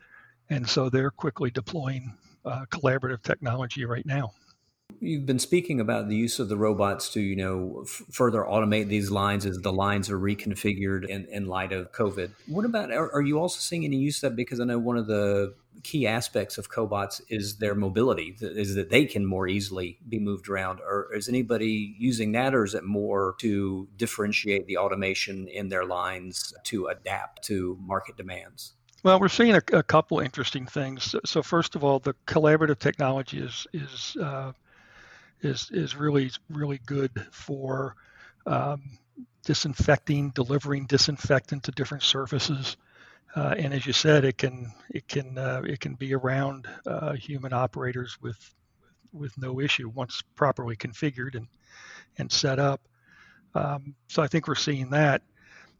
And 0.50 0.68
so 0.68 0.88
they're 0.88 1.10
quickly 1.10 1.50
deploying 1.50 2.14
uh, 2.44 2.64
collaborative 2.70 3.22
technology 3.22 3.84
right 3.84 4.06
now. 4.06 4.32
You've 5.00 5.26
been 5.26 5.38
speaking 5.38 5.80
about 5.80 6.08
the 6.08 6.16
use 6.16 6.38
of 6.38 6.48
the 6.48 6.56
robots 6.56 7.10
to, 7.10 7.20
you 7.20 7.36
know, 7.36 7.82
f- 7.84 8.02
further 8.10 8.42
automate 8.42 8.88
these 8.88 9.10
lines 9.10 9.44
as 9.44 9.58
the 9.58 9.72
lines 9.72 10.10
are 10.10 10.18
reconfigured 10.18 11.06
in, 11.06 11.26
in 11.26 11.46
light 11.46 11.72
of 11.72 11.92
COVID. 11.92 12.30
What 12.46 12.64
about, 12.64 12.90
are, 12.90 13.12
are 13.12 13.20
you 13.20 13.38
also 13.38 13.60
seeing 13.60 13.84
any 13.84 13.98
use 13.98 14.22
of 14.22 14.30
that? 14.30 14.36
Because 14.36 14.60
I 14.60 14.64
know 14.64 14.78
one 14.78 14.96
of 14.96 15.06
the 15.06 15.54
key 15.84 16.06
aspects 16.06 16.58
of 16.58 16.70
cobots 16.70 17.20
is 17.28 17.58
their 17.58 17.74
mobility, 17.74 18.34
is 18.40 18.74
that 18.74 18.90
they 18.90 19.04
can 19.04 19.24
more 19.24 19.46
easily 19.46 19.98
be 20.08 20.18
moved 20.18 20.48
around. 20.48 20.80
Or 20.80 21.14
is 21.14 21.28
anybody 21.28 21.94
using 21.98 22.32
that, 22.32 22.54
or 22.54 22.64
is 22.64 22.74
it 22.74 22.82
more 22.82 23.36
to 23.38 23.86
differentiate 23.96 24.66
the 24.66 24.78
automation 24.78 25.46
in 25.48 25.68
their 25.68 25.84
lines 25.84 26.54
to 26.64 26.86
adapt 26.86 27.44
to 27.44 27.78
market 27.80 28.16
demands? 28.16 28.72
Well, 29.04 29.20
we're 29.20 29.28
seeing 29.28 29.54
a, 29.54 29.62
a 29.72 29.82
couple 29.82 30.18
interesting 30.18 30.66
things. 30.66 31.14
So, 31.24 31.42
first 31.42 31.76
of 31.76 31.84
all, 31.84 32.00
the 32.00 32.14
collaborative 32.26 32.78
technology 32.78 33.38
is 33.38 33.66
is 33.72 34.16
uh, 34.20 34.52
is 35.40 35.70
is 35.72 35.94
really 35.96 36.30
really 36.50 36.80
good 36.84 37.12
for 37.30 37.94
um, 38.46 38.82
disinfecting, 39.44 40.30
delivering 40.30 40.86
disinfectant 40.86 41.64
to 41.64 41.70
different 41.72 42.02
surfaces. 42.02 42.76
Uh, 43.36 43.54
and 43.58 43.72
as 43.74 43.86
you 43.86 43.92
said, 43.92 44.24
it 44.24 44.38
can 44.38 44.72
it 44.90 45.06
can 45.06 45.38
uh, 45.38 45.62
it 45.64 45.80
can 45.80 45.94
be 45.94 46.14
around 46.14 46.66
uh, 46.86 47.12
human 47.12 47.52
operators 47.52 48.18
with 48.20 48.54
with 49.12 49.36
no 49.38 49.60
issue 49.60 49.88
once 49.88 50.22
properly 50.34 50.76
configured 50.76 51.36
and 51.36 51.46
and 52.18 52.32
set 52.32 52.58
up. 52.58 52.80
Um, 53.54 53.94
so 54.08 54.22
I 54.22 54.26
think 54.26 54.48
we're 54.48 54.54
seeing 54.56 54.90
that. 54.90 55.22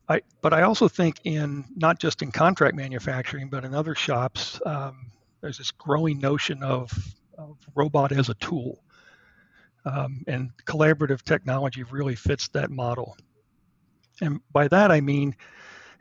I, 0.09 0.23
but 0.41 0.55
I 0.55 0.62
also 0.62 0.88
think 0.88 1.21
in 1.25 1.65
not 1.77 1.99
just 1.99 2.23
in 2.23 2.33
contract 2.33 2.75
manufacturing, 2.75 3.50
but 3.50 3.65
in 3.65 3.75
other 3.75 3.95
shops, 3.95 4.61
um, 4.65 5.11
there's 5.41 5.59
this 5.59 5.71
growing 5.71 6.19
notion 6.19 6.62
of, 6.62 6.91
of 7.37 7.57
robot 7.75 8.12
as 8.12 8.29
a 8.29 8.35
tool. 8.35 8.83
Um, 9.85 10.25
and 10.27 10.50
collaborative 10.65 11.23
technology 11.23 11.83
really 11.85 12.15
fits 12.15 12.49
that 12.49 12.71
model. 12.71 13.17
And 14.21 14.41
by 14.53 14.69
that, 14.69 14.91
I 14.91 15.00
mean 15.00 15.37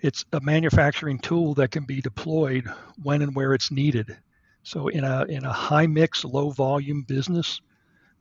it's 0.02 0.26
a 0.32 0.40
manufacturing 0.40 1.20
tool 1.20 1.54
that 1.56 1.72
can 1.72 1.84
be 1.84 2.02
deployed 2.02 2.68
when 3.02 3.22
and 3.22 3.36
where 3.36 3.54
it's 3.54 3.72
needed. 3.72 4.18
So 4.64 4.88
in 4.88 5.04
a, 5.04 5.26
in 5.26 5.46
a 5.46 5.52
high 5.52 5.88
mix, 5.88 6.24
low 6.24 6.50
volume 6.50 7.04
business, 7.04 7.62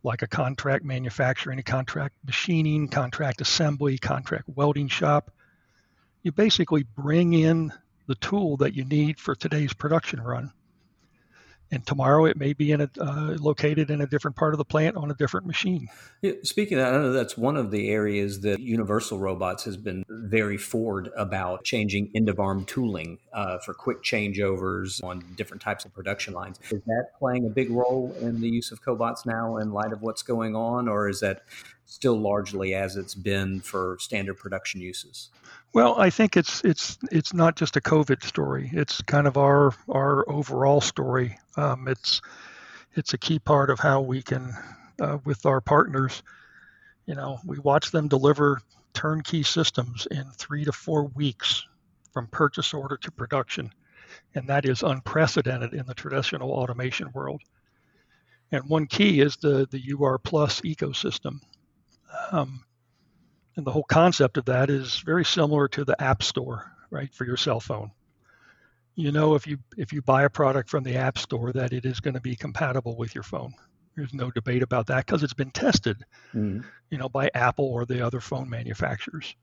like 0.03 0.23
a 0.23 0.27
contract 0.27 0.85
manufacturing, 0.85 1.59
a 1.59 1.63
contract 1.63 2.15
machining, 2.25 2.89
contract 2.89 3.41
assembly, 3.41 3.99
contract 3.99 4.45
welding 4.55 4.89
shop, 4.89 5.33
you 6.27 6.33
basically 6.33 6.83
bring 6.83 7.35
in 7.35 7.73
the 8.09 8.17
tool 8.17 8.57
that 8.57 8.75
you 8.75 8.85
need 8.85 9.21
for 9.21 9.37
today's 9.37 9.73
production 9.73 10.21
run 10.21 10.53
and 11.71 11.85
tomorrow 11.85 12.27
it 12.27 12.37
may 12.37 12.53
be 12.53 12.73
in 12.73 12.81
a 12.81 12.91
uh, 13.01 13.37
located 13.41 13.91
in 13.91 14.01
a 14.01 14.07
different 14.07 14.37
part 14.37 14.55
of 14.55 14.59
the 14.59 14.65
plant 14.65 14.97
on 14.97 15.11
a 15.11 15.15
different 15.15 15.47
machine. 15.47 15.89
Yeah, 16.23 16.33
speaking 16.43 16.79
of 16.79 16.85
that, 16.85 16.95
I 16.95 16.99
know 16.99 17.13
that's 17.13 17.37
one 17.37 17.57
of 17.57 17.71
the 17.71 17.91
areas 17.91 18.41
that 18.43 18.61
Universal 18.61 19.19
Robots 19.19 19.65
has 19.65 19.77
been 19.77 20.05
very 20.09 20.57
forward 20.57 21.11
about 21.17 21.65
changing 21.65 22.11
end 22.15 22.29
of 22.29 22.39
arm 22.39 22.65
tooling 22.65 23.19
uh, 23.33 23.59
for 23.59 23.75
quick 23.75 24.03
changeovers 24.03 25.03
on 25.03 25.25
different 25.37 25.63
types 25.63 25.85
of 25.85 25.93
production 25.93 26.35
lines. 26.35 26.59
Is 26.71 26.83
that 26.87 27.07
playing 27.19 27.47
a 27.47 27.51
big 27.51 27.71
role 27.71 28.15
in 28.21 28.41
the 28.41 28.49
use 28.49 28.71
of 28.71 28.83
cobots 28.83 29.27
now 29.27 29.57
in 29.57 29.73
light 29.73 29.93
of 29.93 30.03
what's 30.03 30.23
going 30.23 30.55
on, 30.55 30.89
or 30.89 31.09
is 31.09 31.21
that 31.21 31.43
still 31.85 32.19
largely 32.19 32.75
as 32.75 32.97
it's 32.97 33.15
been 33.15 33.61
for 33.61 33.97
standard 34.01 34.39
production 34.39 34.81
uses? 34.81 35.31
Well, 35.77 35.95
I 35.99 36.09
think 36.09 36.39
it's 36.39 36.63
it's 36.65 36.97
it's 37.13 37.35
not 37.35 37.55
just 37.55 37.77
a 37.77 37.83
COVID 37.83 38.25
story. 38.25 38.71
It's 38.73 39.03
kind 39.03 39.27
of 39.27 39.37
our 39.37 39.75
our 39.91 40.27
overall 40.27 40.81
story. 40.81 41.39
Um, 41.59 41.87
it's 41.87 42.23
it's 42.95 43.13
a 43.13 43.19
key 43.19 43.39
part 43.39 43.69
of 43.69 43.79
how 43.79 44.01
we 44.01 44.23
can, 44.23 44.55
uh, 44.99 45.19
with 45.27 45.45
our 45.45 45.61
partners, 45.61 46.23
you 47.05 47.15
know, 47.15 47.41
we 47.45 47.59
watch 47.59 47.91
them 47.91 48.09
deliver 48.09 48.63
turnkey 48.95 49.43
systems 49.43 50.09
in 50.11 50.25
three 50.31 50.65
to 50.65 50.73
four 50.73 51.09
weeks 51.09 51.67
from 52.11 52.27
purchase 52.29 52.73
order 52.73 52.97
to 52.97 53.11
production, 53.11 53.71
and 54.35 54.49
that 54.49 54.65
is 54.65 54.83
unprecedented 54.83 55.75
in 55.75 55.85
the 55.85 55.93
traditional 55.93 56.53
automation 56.53 57.13
world. 57.13 57.43
And 58.51 58.65
one 58.67 58.87
key 58.87 59.21
is 59.21 59.37
the 59.37 59.69
the 59.71 59.93
UR 59.93 60.17
Plus 60.17 60.63
ecosystem. 60.63 61.41
Um, 62.33 62.65
and 63.57 63.67
the 63.67 63.73
whole 63.73 63.85
concept 63.85 64.37
of 64.37 64.45
that 64.47 64.71
is 64.71 64.99
very 65.01 65.25
similar 65.25 65.69
to 65.69 65.85
the 65.85 66.01
App 66.01 66.23
Store, 66.23 66.71
right, 66.91 67.13
for 67.15 67.25
your 67.25 67.37
cell 67.37 67.61
phone. 67.61 67.91
You 68.95 69.13
know, 69.13 69.35
if 69.35 69.47
you 69.47 69.59
if 69.77 69.93
you 69.93 70.03
buy 70.03 70.25
a 70.25 70.31
product 70.31 70.71
from 70.71 70.85
the 70.85 70.97
App 70.97 71.19
Store, 71.19 71.53
that 71.53 71.73
it 71.73 71.85
is 71.85 72.01
going 72.01 72.15
to 72.15 72.21
be 72.21 72.37
compatible 72.37 72.97
with 72.97 73.15
your 73.15 73.25
phone. 73.25 73.53
There's 73.95 74.15
no 74.15 74.31
debate 74.31 74.63
about 74.63 74.87
that 74.87 75.07
because 75.07 75.23
it's 75.23 75.35
been 75.35 75.51
tested, 75.51 75.97
mm-hmm. 76.35 76.61
you 76.91 76.99
know, 76.99 77.09
by 77.09 77.31
Apple 77.35 77.67
or 77.67 77.87
the 77.87 78.05
other 78.05 78.21
phone 78.21 78.49
manufacturers. 78.49 79.35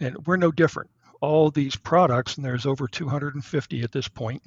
And 0.00 0.26
we're 0.26 0.36
no 0.36 0.52
different. 0.52 0.90
All 1.20 1.50
these 1.50 1.76
products, 1.76 2.36
and 2.36 2.44
there's 2.44 2.66
over 2.66 2.86
250 2.86 3.82
at 3.82 3.92
this 3.92 4.08
point, 4.08 4.42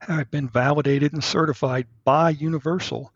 have 0.00 0.30
been 0.30 0.48
validated 0.48 1.12
and 1.12 1.22
certified 1.22 1.86
by 2.04 2.30
Universal 2.30 3.12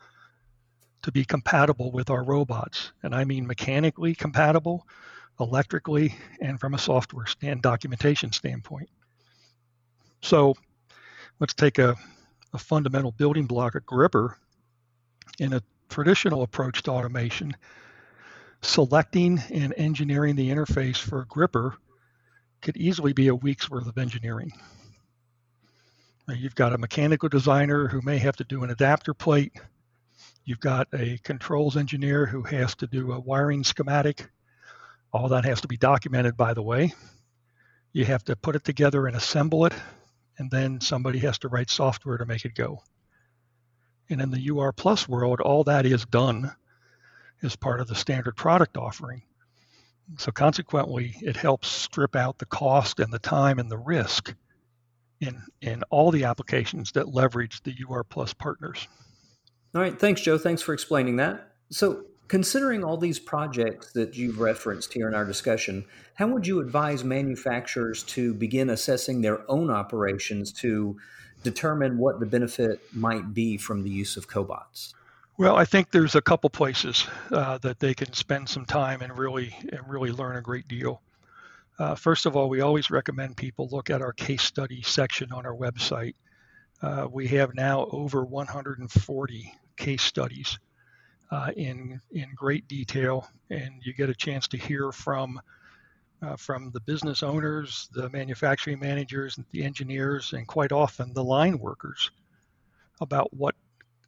to 1.07 1.13
be 1.13 1.25
compatible 1.25 1.93
with 1.93 2.11
our 2.11 2.25
robots. 2.25 2.91
And 3.05 3.15
I 3.15 3.23
mean 3.23 3.47
mechanically 3.47 4.13
compatible, 4.13 4.89
electrically, 5.39 6.17
and 6.41 6.59
from 6.59 6.75
a 6.75 6.79
software 6.79 7.27
and 7.43 7.63
documentation 7.63 8.33
standpoint. 8.33 8.89
So 10.21 10.57
let's 11.39 11.55
take 11.55 11.79
a, 11.79 11.95
a 12.53 12.59
fundamental 12.59 13.13
building 13.13 13.47
block, 13.47 13.77
a 13.77 13.81
gripper, 13.81 14.37
in 15.39 15.53
a 15.53 15.63
traditional 15.89 16.43
approach 16.43 16.83
to 16.83 16.91
automation. 16.91 17.57
Selecting 18.63 19.41
and 19.53 19.73
engineering 19.77 20.35
the 20.35 20.51
interface 20.51 20.97
for 20.97 21.21
a 21.21 21.27
gripper 21.27 21.77
could 22.63 22.77
easily 22.77 23.13
be 23.13 23.29
a 23.29 23.35
week's 23.35 23.71
worth 23.71 23.87
of 23.87 23.97
engineering. 23.97 24.51
You've 26.29 26.57
got 26.57 26.73
a 26.73 26.79
mechanical 26.79 27.29
designer 27.29 27.87
who 27.87 28.01
may 28.03 28.19
have 28.19 28.35
to 28.39 28.45
do 28.45 28.65
an 28.65 28.71
adapter 28.71 29.15
plate. 29.15 29.53
You've 30.47 30.61
got 30.61 30.87
a 30.95 31.19
controls 31.25 31.77
engineer 31.77 32.25
who 32.25 32.43
has 32.43 32.77
to 32.77 32.87
do 32.87 33.11
a 33.11 33.19
wiring 33.19 33.65
schematic. 33.65 34.29
All 35.13 35.31
that 35.31 35.45
has 35.45 35.63
to 35.63 35.69
be 35.69 35.77
documented, 35.77 36.37
by 36.37 36.55
the 36.55 36.63
way. 36.63 36.95
You 37.93 38.05
have 38.05 38.23
to 38.27 38.37
put 38.37 38.55
it 38.55 38.63
together 38.63 39.09
and 39.09 39.17
assemble 39.17 39.67
it, 39.67 39.73
and 40.39 40.49
then 40.49 40.81
somebody 40.81 41.19
has 41.19 41.41
to 41.41 41.49
write 41.49 41.69
software 41.69 42.19
to 42.19 42.27
make 42.27 42.45
it 42.45 42.55
go. 42.55 42.85
And 44.09 44.21
in 44.21 44.31
the 44.31 44.51
UR 44.51 44.71
Plus 44.71 45.09
world, 45.09 45.41
all 45.41 45.65
that 45.65 45.85
is 45.85 46.07
done 46.07 46.55
as 47.43 47.57
part 47.57 47.81
of 47.81 47.89
the 47.89 47.97
standard 47.97 48.37
product 48.37 48.77
offering. 48.77 49.23
So 50.19 50.31
consequently, 50.31 51.17
it 51.23 51.37
helps 51.37 51.67
strip 51.67 52.15
out 52.15 52.39
the 52.39 52.47
cost 52.47 53.01
and 53.01 53.13
the 53.13 53.19
time 53.19 53.59
and 53.59 53.69
the 53.69 53.79
risk 53.79 54.33
in, 55.21 55.43
in 55.61 55.83
all 55.91 56.13
the 56.13 56.23
applications 56.23 56.93
that 56.93 57.13
leverage 57.13 57.65
the 57.65 57.75
UR 57.89 58.05
Plus 58.05 58.33
partners. 58.33 58.87
All 59.77 59.83
right. 59.83 59.99
Thanks, 60.01 60.23
Joe. 60.23 60.39
Thanks 60.39 60.63
for 60.63 60.73
explaining 60.73 61.17
that. 61.17 61.53
So, 61.69 62.07
considering 62.29 62.83
all 62.83 62.97
these 62.97 63.19
projects 63.19 63.93
that 63.93 64.17
you've 64.17 64.41
referenced 64.41 64.95
here 64.95 65.07
in 65.07 65.13
our 65.13 65.27
discussion, 65.27 65.85
how 66.15 66.29
would 66.29 66.47
you 66.47 66.61
advise 66.61 67.05
manufacturers 67.05 68.03
to 68.05 68.33
begin 68.33 68.71
assessing 68.71 69.21
their 69.21 69.49
own 69.51 69.71
operations 69.71 70.51
to 70.63 70.97
determine 71.43 71.99
what 71.99 72.21
the 72.21 72.25
benefit 72.25 72.81
might 72.95 73.35
be 73.35 73.59
from 73.59 73.83
the 73.83 73.91
use 73.91 74.17
of 74.17 74.27
cobots? 74.27 74.95
Well, 75.37 75.57
I 75.57 75.67
think 75.67 75.91
there's 75.91 76.15
a 76.15 76.23
couple 76.23 76.49
places 76.49 77.07
uh, 77.31 77.59
that 77.59 77.79
they 77.79 77.93
can 77.93 78.15
spend 78.15 78.49
some 78.49 78.65
time 78.65 79.03
and 79.03 79.19
really 79.19 79.55
and 79.61 79.87
really 79.87 80.11
learn 80.11 80.37
a 80.37 80.41
great 80.41 80.69
deal. 80.69 81.03
Uh, 81.79 81.97
first 81.97 82.25
of 82.25 82.35
all, 82.35 82.49
we 82.49 82.63
always 82.63 82.91
recommend 82.91 83.37
people 83.37 83.69
look 83.71 83.91
at 83.91 84.01
our 84.01 84.15
case 84.15 84.43
study 84.43 84.81
section 84.81 85.33
on 85.33 85.45
our 85.45 85.55
website. 85.55 86.15
Uh, 86.81 87.07
we 87.11 87.29
have 87.29 87.55
now 87.55 87.87
over 87.91 88.25
140 88.25 89.53
case 89.77 90.03
studies 90.03 90.59
uh, 91.31 91.51
in 91.57 92.01
in 92.13 92.29
great 92.35 92.67
detail, 92.69 93.29
and 93.51 93.75
you 93.83 93.93
get 93.93 94.11
a 94.11 94.15
chance 94.15 94.49
to 94.49 94.57
hear 94.57 94.93
from 94.93 95.41
uh, 96.23 96.37
from 96.37 96.71
the 96.73 96.81
business 96.81 97.23
owners, 97.23 97.89
the 97.93 98.09
manufacturing 98.11 98.79
managers, 98.79 99.39
the 99.53 99.65
engineers, 99.65 100.33
and 100.33 100.47
quite 100.47 100.73
often 100.73 101.13
the 101.13 101.25
line 101.25 101.59
workers 101.59 102.11
about 103.01 103.33
what 103.35 103.55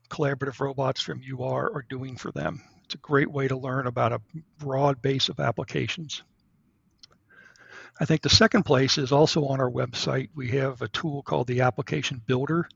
collaborative 0.08 0.60
robots 0.60 1.00
from 1.00 1.20
UR 1.22 1.70
are 1.74 1.84
doing 1.88 2.16
for 2.16 2.32
them. 2.32 2.62
It's 2.84 2.94
a 2.94 2.98
great 2.98 3.30
way 3.30 3.48
to 3.48 3.56
learn 3.56 3.86
about 3.86 4.12
a 4.12 4.22
broad 4.58 5.02
base 5.02 5.28
of 5.28 5.40
applications. 5.40 6.22
I 8.00 8.04
think 8.04 8.22
the 8.22 8.30
second 8.30 8.62
place 8.62 8.96
is 8.96 9.12
also 9.12 9.44
on 9.46 9.60
our 9.60 9.70
website. 9.70 10.30
We 10.34 10.48
have 10.52 10.80
a 10.80 10.88
tool 10.88 11.22
called 11.22 11.48
the 11.48 11.60
Application 11.62 12.22
Builder 12.26 12.68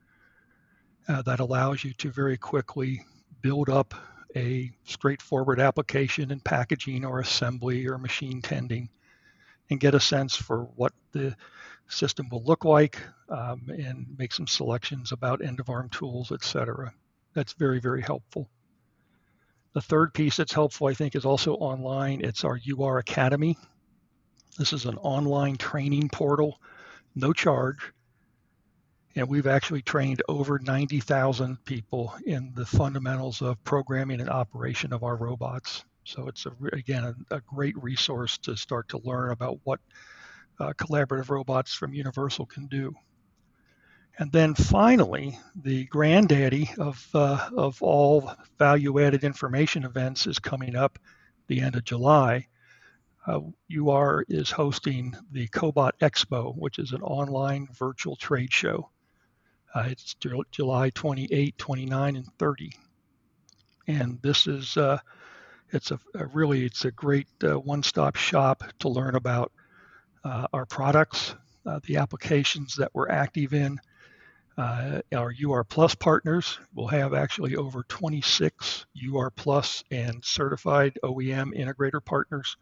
uh, 1.09 1.23
that 1.23 1.40
allows 1.40 1.85
you 1.85 1.92
to 1.94 2.11
very 2.11 2.37
quickly 2.37 3.04
build 3.40 3.68
up 3.68 3.94
a 4.37 4.71
straightforward 4.85 5.61
application 5.61 6.30
in 6.30 6.40
packaging 6.40 7.04
or 7.04 7.21
assembly 7.21 7.87
or 7.87 7.99
machine 7.99 8.40
tending 8.40 8.88
and 9.71 9.80
get 9.80 9.94
a 9.94 10.00
sense 10.00 10.37
for 10.37 10.64
what 10.76 10.92
the 11.12 11.37
system 11.88 12.28
will 12.30 12.42
look 12.44 12.64
like 12.64 12.99
um, 13.28 13.62
and 13.68 14.06
make 14.18 14.32
some 14.32 14.47
selections 14.47 15.12
about 15.12 15.44
end 15.44 15.61
of 15.61 15.68
arm 15.68 15.88
tools, 15.90 16.32
etc. 16.32 16.92
That's 17.35 17.52
very, 17.54 17.80
very 17.80 18.02
helpful. 18.02 18.49
The 19.75 19.80
third 19.80 20.12
piece 20.12 20.37
that's 20.37 20.52
helpful, 20.52 20.88
I 20.88 20.94
think, 20.94 21.14
is 21.14 21.25
also 21.25 21.54
online. 21.54 22.21
It's 22.23 22.44
our 22.44 22.59
UR 22.71 22.99
Academy. 22.99 23.56
This 24.59 24.73
is 24.75 24.85
an 24.85 24.99
online 24.99 25.56
training 25.56 26.11
portal, 26.11 26.61
no 27.14 27.32
charge. 27.32 27.92
And 29.14 29.28
we've 29.28 29.47
actually 29.47 29.83
trained 29.83 30.23
over 30.26 30.59
90,000 30.59 31.63
people 31.65 32.15
in 32.25 32.52
the 32.54 32.65
fundamentals 32.65 33.43
of 33.43 33.63
programming 33.63 34.21
and 34.21 34.30
operation 34.30 34.93
of 34.93 35.02
our 35.02 35.17
robots. 35.17 35.84
So 36.04 36.28
it's, 36.28 36.47
a, 36.47 36.52
again, 36.73 37.04
a, 37.30 37.36
a 37.36 37.41
great 37.41 37.80
resource 37.82 38.39
to 38.39 38.56
start 38.56 38.89
to 38.89 39.00
learn 39.04 39.30
about 39.30 39.60
what 39.65 39.80
uh, 40.58 40.73
collaborative 40.73 41.28
robots 41.28 41.75
from 41.75 41.93
Universal 41.93 42.47
can 42.47 42.67
do. 42.69 42.95
And 44.19 44.30
then 44.32 44.54
finally, 44.54 45.39
the 45.54 45.84
granddaddy 45.84 46.71
of, 46.78 47.06
uh, 47.15 47.50
of 47.56 47.82
all 47.82 48.32
value 48.58 49.00
added 49.00 49.25
information 49.25 49.84
events 49.84 50.26
is 50.26 50.39
coming 50.39 50.76
up 50.76 50.99
the 51.49 51.60
end 51.60 51.76
of 51.76 51.84
July. 51.84 52.49
Uh, 53.26 53.41
UR 53.75 54.25
is 54.28 54.50
hosting 54.50 55.15
the 55.30 55.49
Cobot 55.49 55.93
Expo, 56.00 56.56
which 56.56 56.78
is 56.78 56.93
an 56.93 57.02
online 57.02 57.69
virtual 57.73 58.17
trade 58.17 58.52
show. 58.52 58.91
Uh, 59.75 59.85
it's 59.89 60.17
July 60.50 60.91
28, 60.91 61.56
29, 61.56 62.17
and 62.17 62.26
30. 62.39 62.73
And 63.89 64.21
this 64.21 64.47
is 64.47 64.76
uh, 64.76 64.99
it's 65.71 65.91
a, 65.91 65.99
a, 66.15 66.26
really 66.26 66.65
it's 66.67 66.85
a 66.85 66.91
great 66.91 67.28
uh, 67.43 67.58
one-stop 67.58 68.17
shop 68.17 68.65
to 68.80 68.89
learn 68.89 69.15
about 69.15 69.50
uh, 70.25 70.47
our 70.52 70.67
products, 70.67 71.35
uh, 71.65 71.80
the 71.87 71.97
applications 71.97 72.76
that 72.76 72.91
we're 72.93 73.08
active 73.08 73.54
in. 73.54 73.80
Uh, 74.58 75.00
our 75.15 75.32
UR 75.43 75.65
Plus 75.65 75.95
partners 75.95 76.58
will 76.75 76.89
have 76.89 77.15
actually 77.15 77.56
over 77.56 77.82
26 77.85 78.85
UR 79.11 79.30
Plus 79.30 79.82
and 79.91 80.23
certified 80.23 80.99
OEM 81.02 81.58
integrator 81.58 82.04
partners 82.04 82.58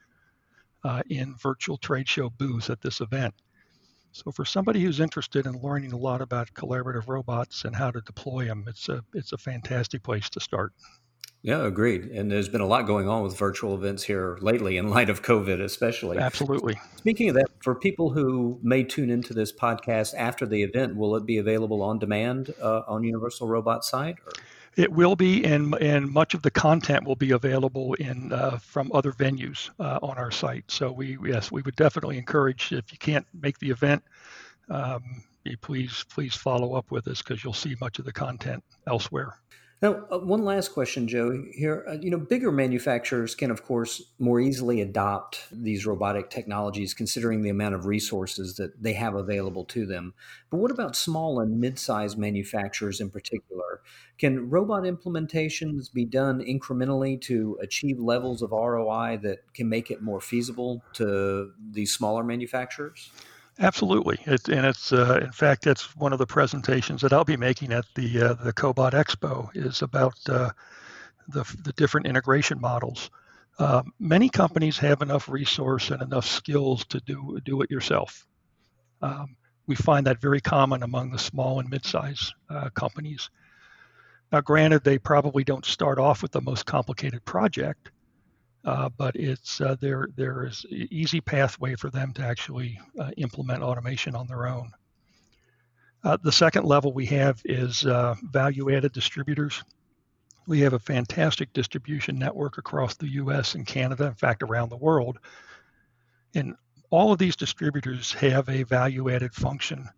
in 1.09 1.35
virtual 1.35 1.77
trade 1.77 2.09
show 2.09 2.31
booths 2.31 2.71
at 2.71 2.81
this 2.81 3.01
event. 3.01 3.35
So 4.13 4.31
for 4.33 4.45
somebody 4.45 4.81
who's 4.81 5.01
interested 5.01 5.47
in 5.47 5.61
learning 5.61 5.93
a 5.93 5.97
lot 5.97 6.21
about 6.21 6.53
collaborative 6.55 7.09
robots 7.09 7.65
and 7.65 7.75
how 7.75 7.91
to 7.91 8.01
deploy 8.01 8.47
them, 8.47 8.65
it's 8.67 8.89
a 8.89 9.05
it's 9.15 9.33
a 9.33 9.39
fantastic 9.39 10.03
place 10.03 10.29
to 10.31 10.41
start. 10.41 10.73
Yeah, 11.43 11.65
agreed. 11.65 12.07
And 12.07 12.31
there's 12.31 12.51
been 12.51 12.61
a 12.61 12.67
lot 12.67 12.87
going 12.87 13.09
on 13.09 13.23
with 13.23 13.39
virtual 13.39 13.75
events 13.75 14.03
here 14.03 14.37
lately 14.43 14.77
in 14.77 14.91
light 14.91 15.09
of 15.09 15.23
COVID, 15.23 15.63
especially. 15.63 16.19
Absolutely. 16.19 16.79
Speaking 16.97 17.31
of 17.31 17.37
that, 17.37 17.47
for 17.63 17.75
people 17.75 18.11
who 18.11 18.61
may 18.63 18.85
tune 18.85 19.09
into 19.09 19.33
this 19.33 19.51
podcast 19.51 20.15
after 20.15 20.45
the 20.45 20.63
event, 20.63 20.97
will 20.97 21.17
it 21.17 21.25
be 21.25 21.39
available 21.39 21.83
on 21.83 21.99
demand 21.99 22.53
uh, 22.61 22.83
on 22.87 23.05
Universal 23.05 23.49
Robot 23.49 23.87
site? 23.87 24.17
Or? 24.27 24.33
It 24.77 24.93
will 24.93 25.17
be, 25.17 25.45
and 25.45 25.75
and 25.77 26.11
much 26.11 26.35
of 26.35 26.43
the 26.43 26.51
content 26.51 27.05
will 27.05 27.17
be 27.17 27.33
available 27.33 27.95
in 27.95 28.33
uh, 28.33 28.59
from 28.59 28.91
other 28.95 29.13
venues 29.13 29.71
uh, 29.81 29.99
on 30.01 30.17
our 30.17 30.31
site. 30.31 30.71
So 30.71 30.93
we 30.93 31.19
yes, 31.25 31.51
we 31.51 31.63
would 31.63 31.77
definitely 31.77 32.19
encourage 32.19 32.73
if 32.73 32.93
you 32.93 32.99
can't 32.99 33.27
make 33.35 33.59
the 33.59 33.71
event, 33.71 34.03
um, 34.69 35.03
please 35.61 36.05
please 36.09 36.35
follow 36.35 36.75
up 36.75 36.91
with 36.91 37.09
us 37.09 37.21
because 37.21 37.43
you'll 37.43 37.53
see 37.53 37.77
much 37.81 37.99
of 37.99 38.05
the 38.05 38.13
content 38.13 38.63
elsewhere. 38.87 39.37
Now, 39.83 40.05
uh, 40.11 40.19
one 40.19 40.45
last 40.45 40.75
question, 40.75 41.09
Joe. 41.09 41.43
Here, 41.53 41.87
uh, 41.89 41.97
you 42.03 42.11
know, 42.11 42.19
bigger 42.19 42.53
manufacturers 42.53 43.35
can, 43.35 43.51
of 43.51 43.65
course, 43.65 44.03
more 44.19 44.39
easily 44.39 44.83
adopt 44.83 45.47
these 45.51 45.87
robotic 45.87 46.29
technologies, 46.29 46.93
considering 46.93 47.41
the 47.41 47.49
amount 47.49 47.75
of 47.75 47.87
resources 47.87 48.57
that 48.57 48.83
they 48.83 48.93
have 48.93 49.15
available 49.15 49.65
to 49.67 49.87
them. 49.87 50.13
But 50.51 50.59
what 50.59 50.71
about 50.71 50.97
small 50.97 51.41
and 51.41 51.59
mid-sized 51.59 52.19
manufacturers 52.19 53.01
in 53.01 53.09
particular? 53.09 53.81
Can 54.19 54.51
robot 54.51 54.83
implementations 54.83 55.91
be 55.91 56.05
done 56.05 56.41
incrementally 56.41 57.19
to 57.23 57.59
achieve 57.63 57.99
levels 57.99 58.43
of 58.43 58.51
ROI 58.51 59.21
that 59.23 59.39
can 59.55 59.71
make 59.71 59.91
it 59.91 60.03
more 60.03 60.21
feasible 60.21 60.83
to 60.95 61.53
these 61.71 61.91
smaller 61.91 62.23
manufacturers? 62.23 63.11
Absolutely, 63.61 64.19
it, 64.25 64.49
and 64.49 64.65
it's 64.65 64.91
uh, 64.91 65.21
in 65.23 65.33
fact 65.33 65.65
that's 65.65 65.95
one 65.95 66.15
of 66.15 66.19
the 66.19 66.27
presentations 66.27 67.03
that 67.03 67.13
I'll 67.13 67.25
be 67.27 67.37
making 67.37 67.73
at 67.73 67.85
the 67.95 68.23
uh, 68.23 68.33
the 68.33 68.55
Cobot 68.55 68.93
Expo 68.93 69.51
is 69.55 69.83
about 69.83 70.15
uh, 70.31 70.51
the 71.29 71.45
the 71.63 71.73
different 71.75 72.07
integration 72.07 72.59
models. 72.59 73.11
Um, 73.59 73.93
many 73.99 74.31
companies 74.31 74.79
have 74.79 75.03
enough 75.03 75.29
resource 75.29 75.91
and 75.91 76.01
enough 76.01 76.27
skills 76.27 76.87
to 76.87 77.01
do 77.01 77.39
do 77.45 77.61
it 77.61 77.71
yourself. 77.71 78.27
Um, 79.03 79.37
we 79.67 79.75
find 79.75 80.07
that 80.07 80.23
very 80.23 80.41
common 80.41 80.83
among 80.83 81.11
the 81.11 81.19
small 81.19 81.61
and 81.61 81.69
mid-sized 81.69 82.33
uh, 82.49 82.71
companies. 82.71 83.29
Now, 84.33 84.41
granted, 84.41 84.85
they 84.85 84.99
probably 84.99 85.45
don't 85.45 85.67
start 85.67 85.99
off 85.99 86.23
with 86.23 86.33
the 86.33 86.41
most 86.41 86.65
complicated 86.65 87.25
project, 87.27 87.91
uh, 88.65 88.89
but 88.97 89.17
it's 89.17 89.61
uh, 89.61 89.77
there 89.81 90.09
there 90.17 90.47
is 90.47 90.67
easy 90.71 91.21
pathway 91.21 91.75
for 91.75 91.91
them 91.91 92.13
to 92.13 92.23
actually 92.23 92.79
uh, 92.99 93.11
implement 93.17 93.63
automation 93.63 94.15
on 94.15 94.27
their 94.27 94.47
own. 94.47 94.71
Uh, 96.03 96.17
the 96.23 96.33
second 96.33 96.65
level 96.65 96.93
we 96.93 97.07
have 97.07 97.41
is 97.45 97.85
uh, 97.85 98.15
value-added 98.23 98.93
distributors. 98.93 99.63
We 100.47 100.61
have 100.61 100.73
a 100.73 100.79
fantastic 100.79 101.53
distribution 101.53 102.19
network 102.19 102.57
across 102.59 102.97
the 102.97 103.09
U.S. 103.09 103.55
and 103.55 103.67
Canada, 103.67 104.07
in 104.07 104.15
fact, 104.15 104.43
around 104.43 104.71
the 104.71 104.79
world. 104.79 105.19
And 106.35 106.55
all 106.89 107.13
of 107.13 107.19
these 107.19 107.37
distributors 107.37 108.13
have 108.15 108.49
a 108.49 108.63
value-added 108.63 109.35
function 109.35 109.89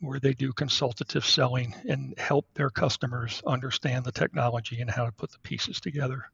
where 0.00 0.20
they 0.20 0.32
do 0.32 0.52
consultative 0.52 1.24
selling 1.24 1.74
and 1.88 2.18
help 2.18 2.46
their 2.54 2.70
customers 2.70 3.42
understand 3.46 4.04
the 4.04 4.12
technology 4.12 4.80
and 4.80 4.90
how 4.90 5.06
to 5.06 5.12
put 5.12 5.30
the 5.30 5.38
pieces 5.40 5.80
together. 5.80 6.24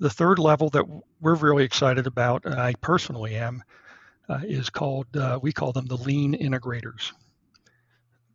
The 0.00 0.10
third 0.10 0.38
level 0.38 0.70
that 0.70 0.86
we're 1.20 1.34
really 1.34 1.64
excited 1.64 2.06
about, 2.06 2.46
and 2.46 2.54
I 2.54 2.72
personally 2.80 3.36
am, 3.36 3.62
uh, 4.30 4.40
is 4.44 4.70
called, 4.70 5.14
uh, 5.14 5.38
we 5.42 5.52
call 5.52 5.72
them 5.72 5.86
the 5.86 5.96
lean 5.96 6.34
integrators. 6.34 7.12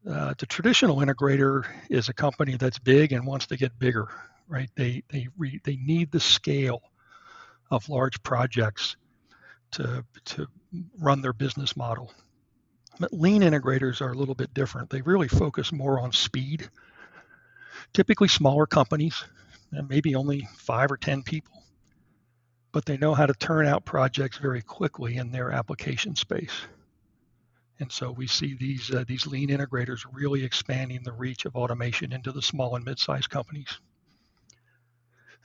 Uh, 0.07 0.35
the 0.37 0.45
traditional 0.45 0.97
integrator 0.97 1.65
is 1.89 2.07
a 2.07 2.13
company 2.13 2.55
that's 2.55 2.77
big 2.77 3.11
and 3.11 3.25
wants 3.25 3.47
to 3.47 3.57
get 3.57 3.77
bigger, 3.79 4.07
right? 4.47 4.69
They, 4.75 5.03
they, 5.09 5.27
re, 5.37 5.59
they 5.63 5.77
need 5.77 6.11
the 6.11 6.19
scale 6.19 6.83
of 7.71 7.89
large 7.89 8.21
projects 8.21 8.95
to, 9.71 10.05
to 10.25 10.45
run 10.99 11.21
their 11.21 11.33
business 11.33 11.75
model. 11.75 12.13
But 12.99 13.11
lean 13.11 13.41
integrators 13.41 14.01
are 14.01 14.11
a 14.11 14.15
little 14.15 14.35
bit 14.35 14.53
different. 14.53 14.91
They 14.91 15.01
really 15.01 15.27
focus 15.27 15.71
more 15.71 15.99
on 15.99 16.11
speed. 16.11 16.69
Typically 17.91 18.27
smaller 18.27 18.67
companies, 18.67 19.23
maybe 19.83 20.15
only 20.15 20.47
five 20.57 20.91
or 20.91 20.97
10 20.97 21.23
people, 21.23 21.63
but 22.71 22.85
they 22.85 22.97
know 22.97 23.13
how 23.13 23.25
to 23.25 23.33
turn 23.33 23.67
out 23.67 23.85
projects 23.85 24.37
very 24.37 24.61
quickly 24.61 25.17
in 25.17 25.31
their 25.31 25.51
application 25.51 26.15
space. 26.15 26.67
And 27.79 27.91
so 27.91 28.11
we 28.11 28.27
see 28.27 28.55
these 28.55 28.89
uh, 28.93 29.03
these 29.05 29.27
lean 29.27 29.49
integrators 29.49 30.05
really 30.11 30.45
expanding 30.45 31.03
the 31.03 31.11
reach 31.11 31.45
of 31.45 31.55
automation 31.57 32.13
into 32.13 32.31
the 32.31 32.41
small 32.41 32.75
and 32.75 32.85
mid-sized 32.85 33.29
companies. 33.29 33.79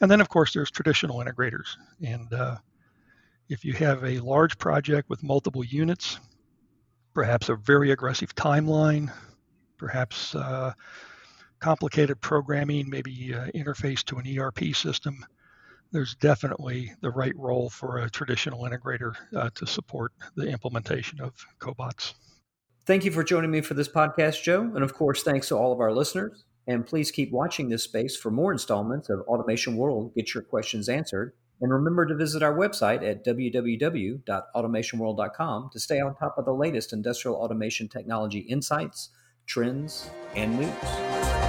And 0.01 0.11
then, 0.11 0.21
of 0.21 0.29
course, 0.29 0.53
there's 0.53 0.71
traditional 0.71 1.19
integrators. 1.19 1.77
And 2.05 2.33
uh, 2.33 2.57
if 3.49 3.65
you 3.65 3.73
have 3.75 4.05
a 4.05 4.21
large 4.21 4.57
project 4.59 5.11
with 5.11 5.23
multiple 5.23 5.65
units, 5.65 6.21
perhaps 7.15 7.49
a 7.49 7.57
very 7.57 7.91
aggressive 7.91 8.35
timeline, 8.35 9.13
perhaps 9.77 10.35
uh, 10.35 10.73
complicated 11.61 12.21
programming, 12.21 12.89
maybe 12.89 13.35
uh, 13.35 13.47
interface 13.55 14.03
to 14.05 14.17
an 14.17 14.39
ERP 14.39 14.75
system, 14.75 15.25
there's 15.93 16.15
definitely 16.17 16.93
the 17.01 17.11
right 17.11 17.37
role 17.37 17.71
for 17.71 17.99
a 17.99 18.11
traditional 18.11 18.63
integrator 18.63 19.15
uh, 19.37 19.51
to 19.55 19.67
support 19.67 20.13
the 20.37 20.49
implementation 20.49 21.21
of 21.21 21.35
cobots. 21.59 22.15
Thank 22.87 23.05
you 23.05 23.11
for 23.11 23.23
joining 23.23 23.51
me 23.51 23.61
for 23.61 23.75
this 23.75 23.89
podcast, 23.89 24.43
Joe. 24.43 24.63
And 24.63 24.83
of 24.83 24.95
course, 24.95 25.23
thanks 25.23 25.49
to 25.49 25.57
all 25.57 25.73
of 25.73 25.81
our 25.81 25.93
listeners. 25.93 26.45
And 26.67 26.87
please 26.87 27.11
keep 27.11 27.33
watching 27.33 27.69
this 27.69 27.85
space 27.85 28.17
for 28.17 28.31
more 28.31 28.53
installments 28.53 29.09
of 29.09 29.21
Automation 29.23 29.77
World 29.77 30.15
Get 30.15 30.35
Your 30.35 30.43
Questions 30.43 30.89
Answered. 30.89 31.33
And 31.61 31.73
remember 31.73 32.07
to 32.07 32.15
visit 32.15 32.43
our 32.43 32.55
website 32.55 33.09
at 33.09 33.25
www.automationworld.com 33.25 35.71
to 35.73 35.81
stay 35.81 36.01
on 36.01 36.15
top 36.15 36.39
of 36.39 36.47
the 36.47 36.55
latest 36.55 36.93
industrial 36.93 37.37
automation 37.37 37.89
technology 37.89 38.41
insights, 38.41 39.11
trends, 39.47 40.11
and 40.35 40.59
news. 40.59 41.40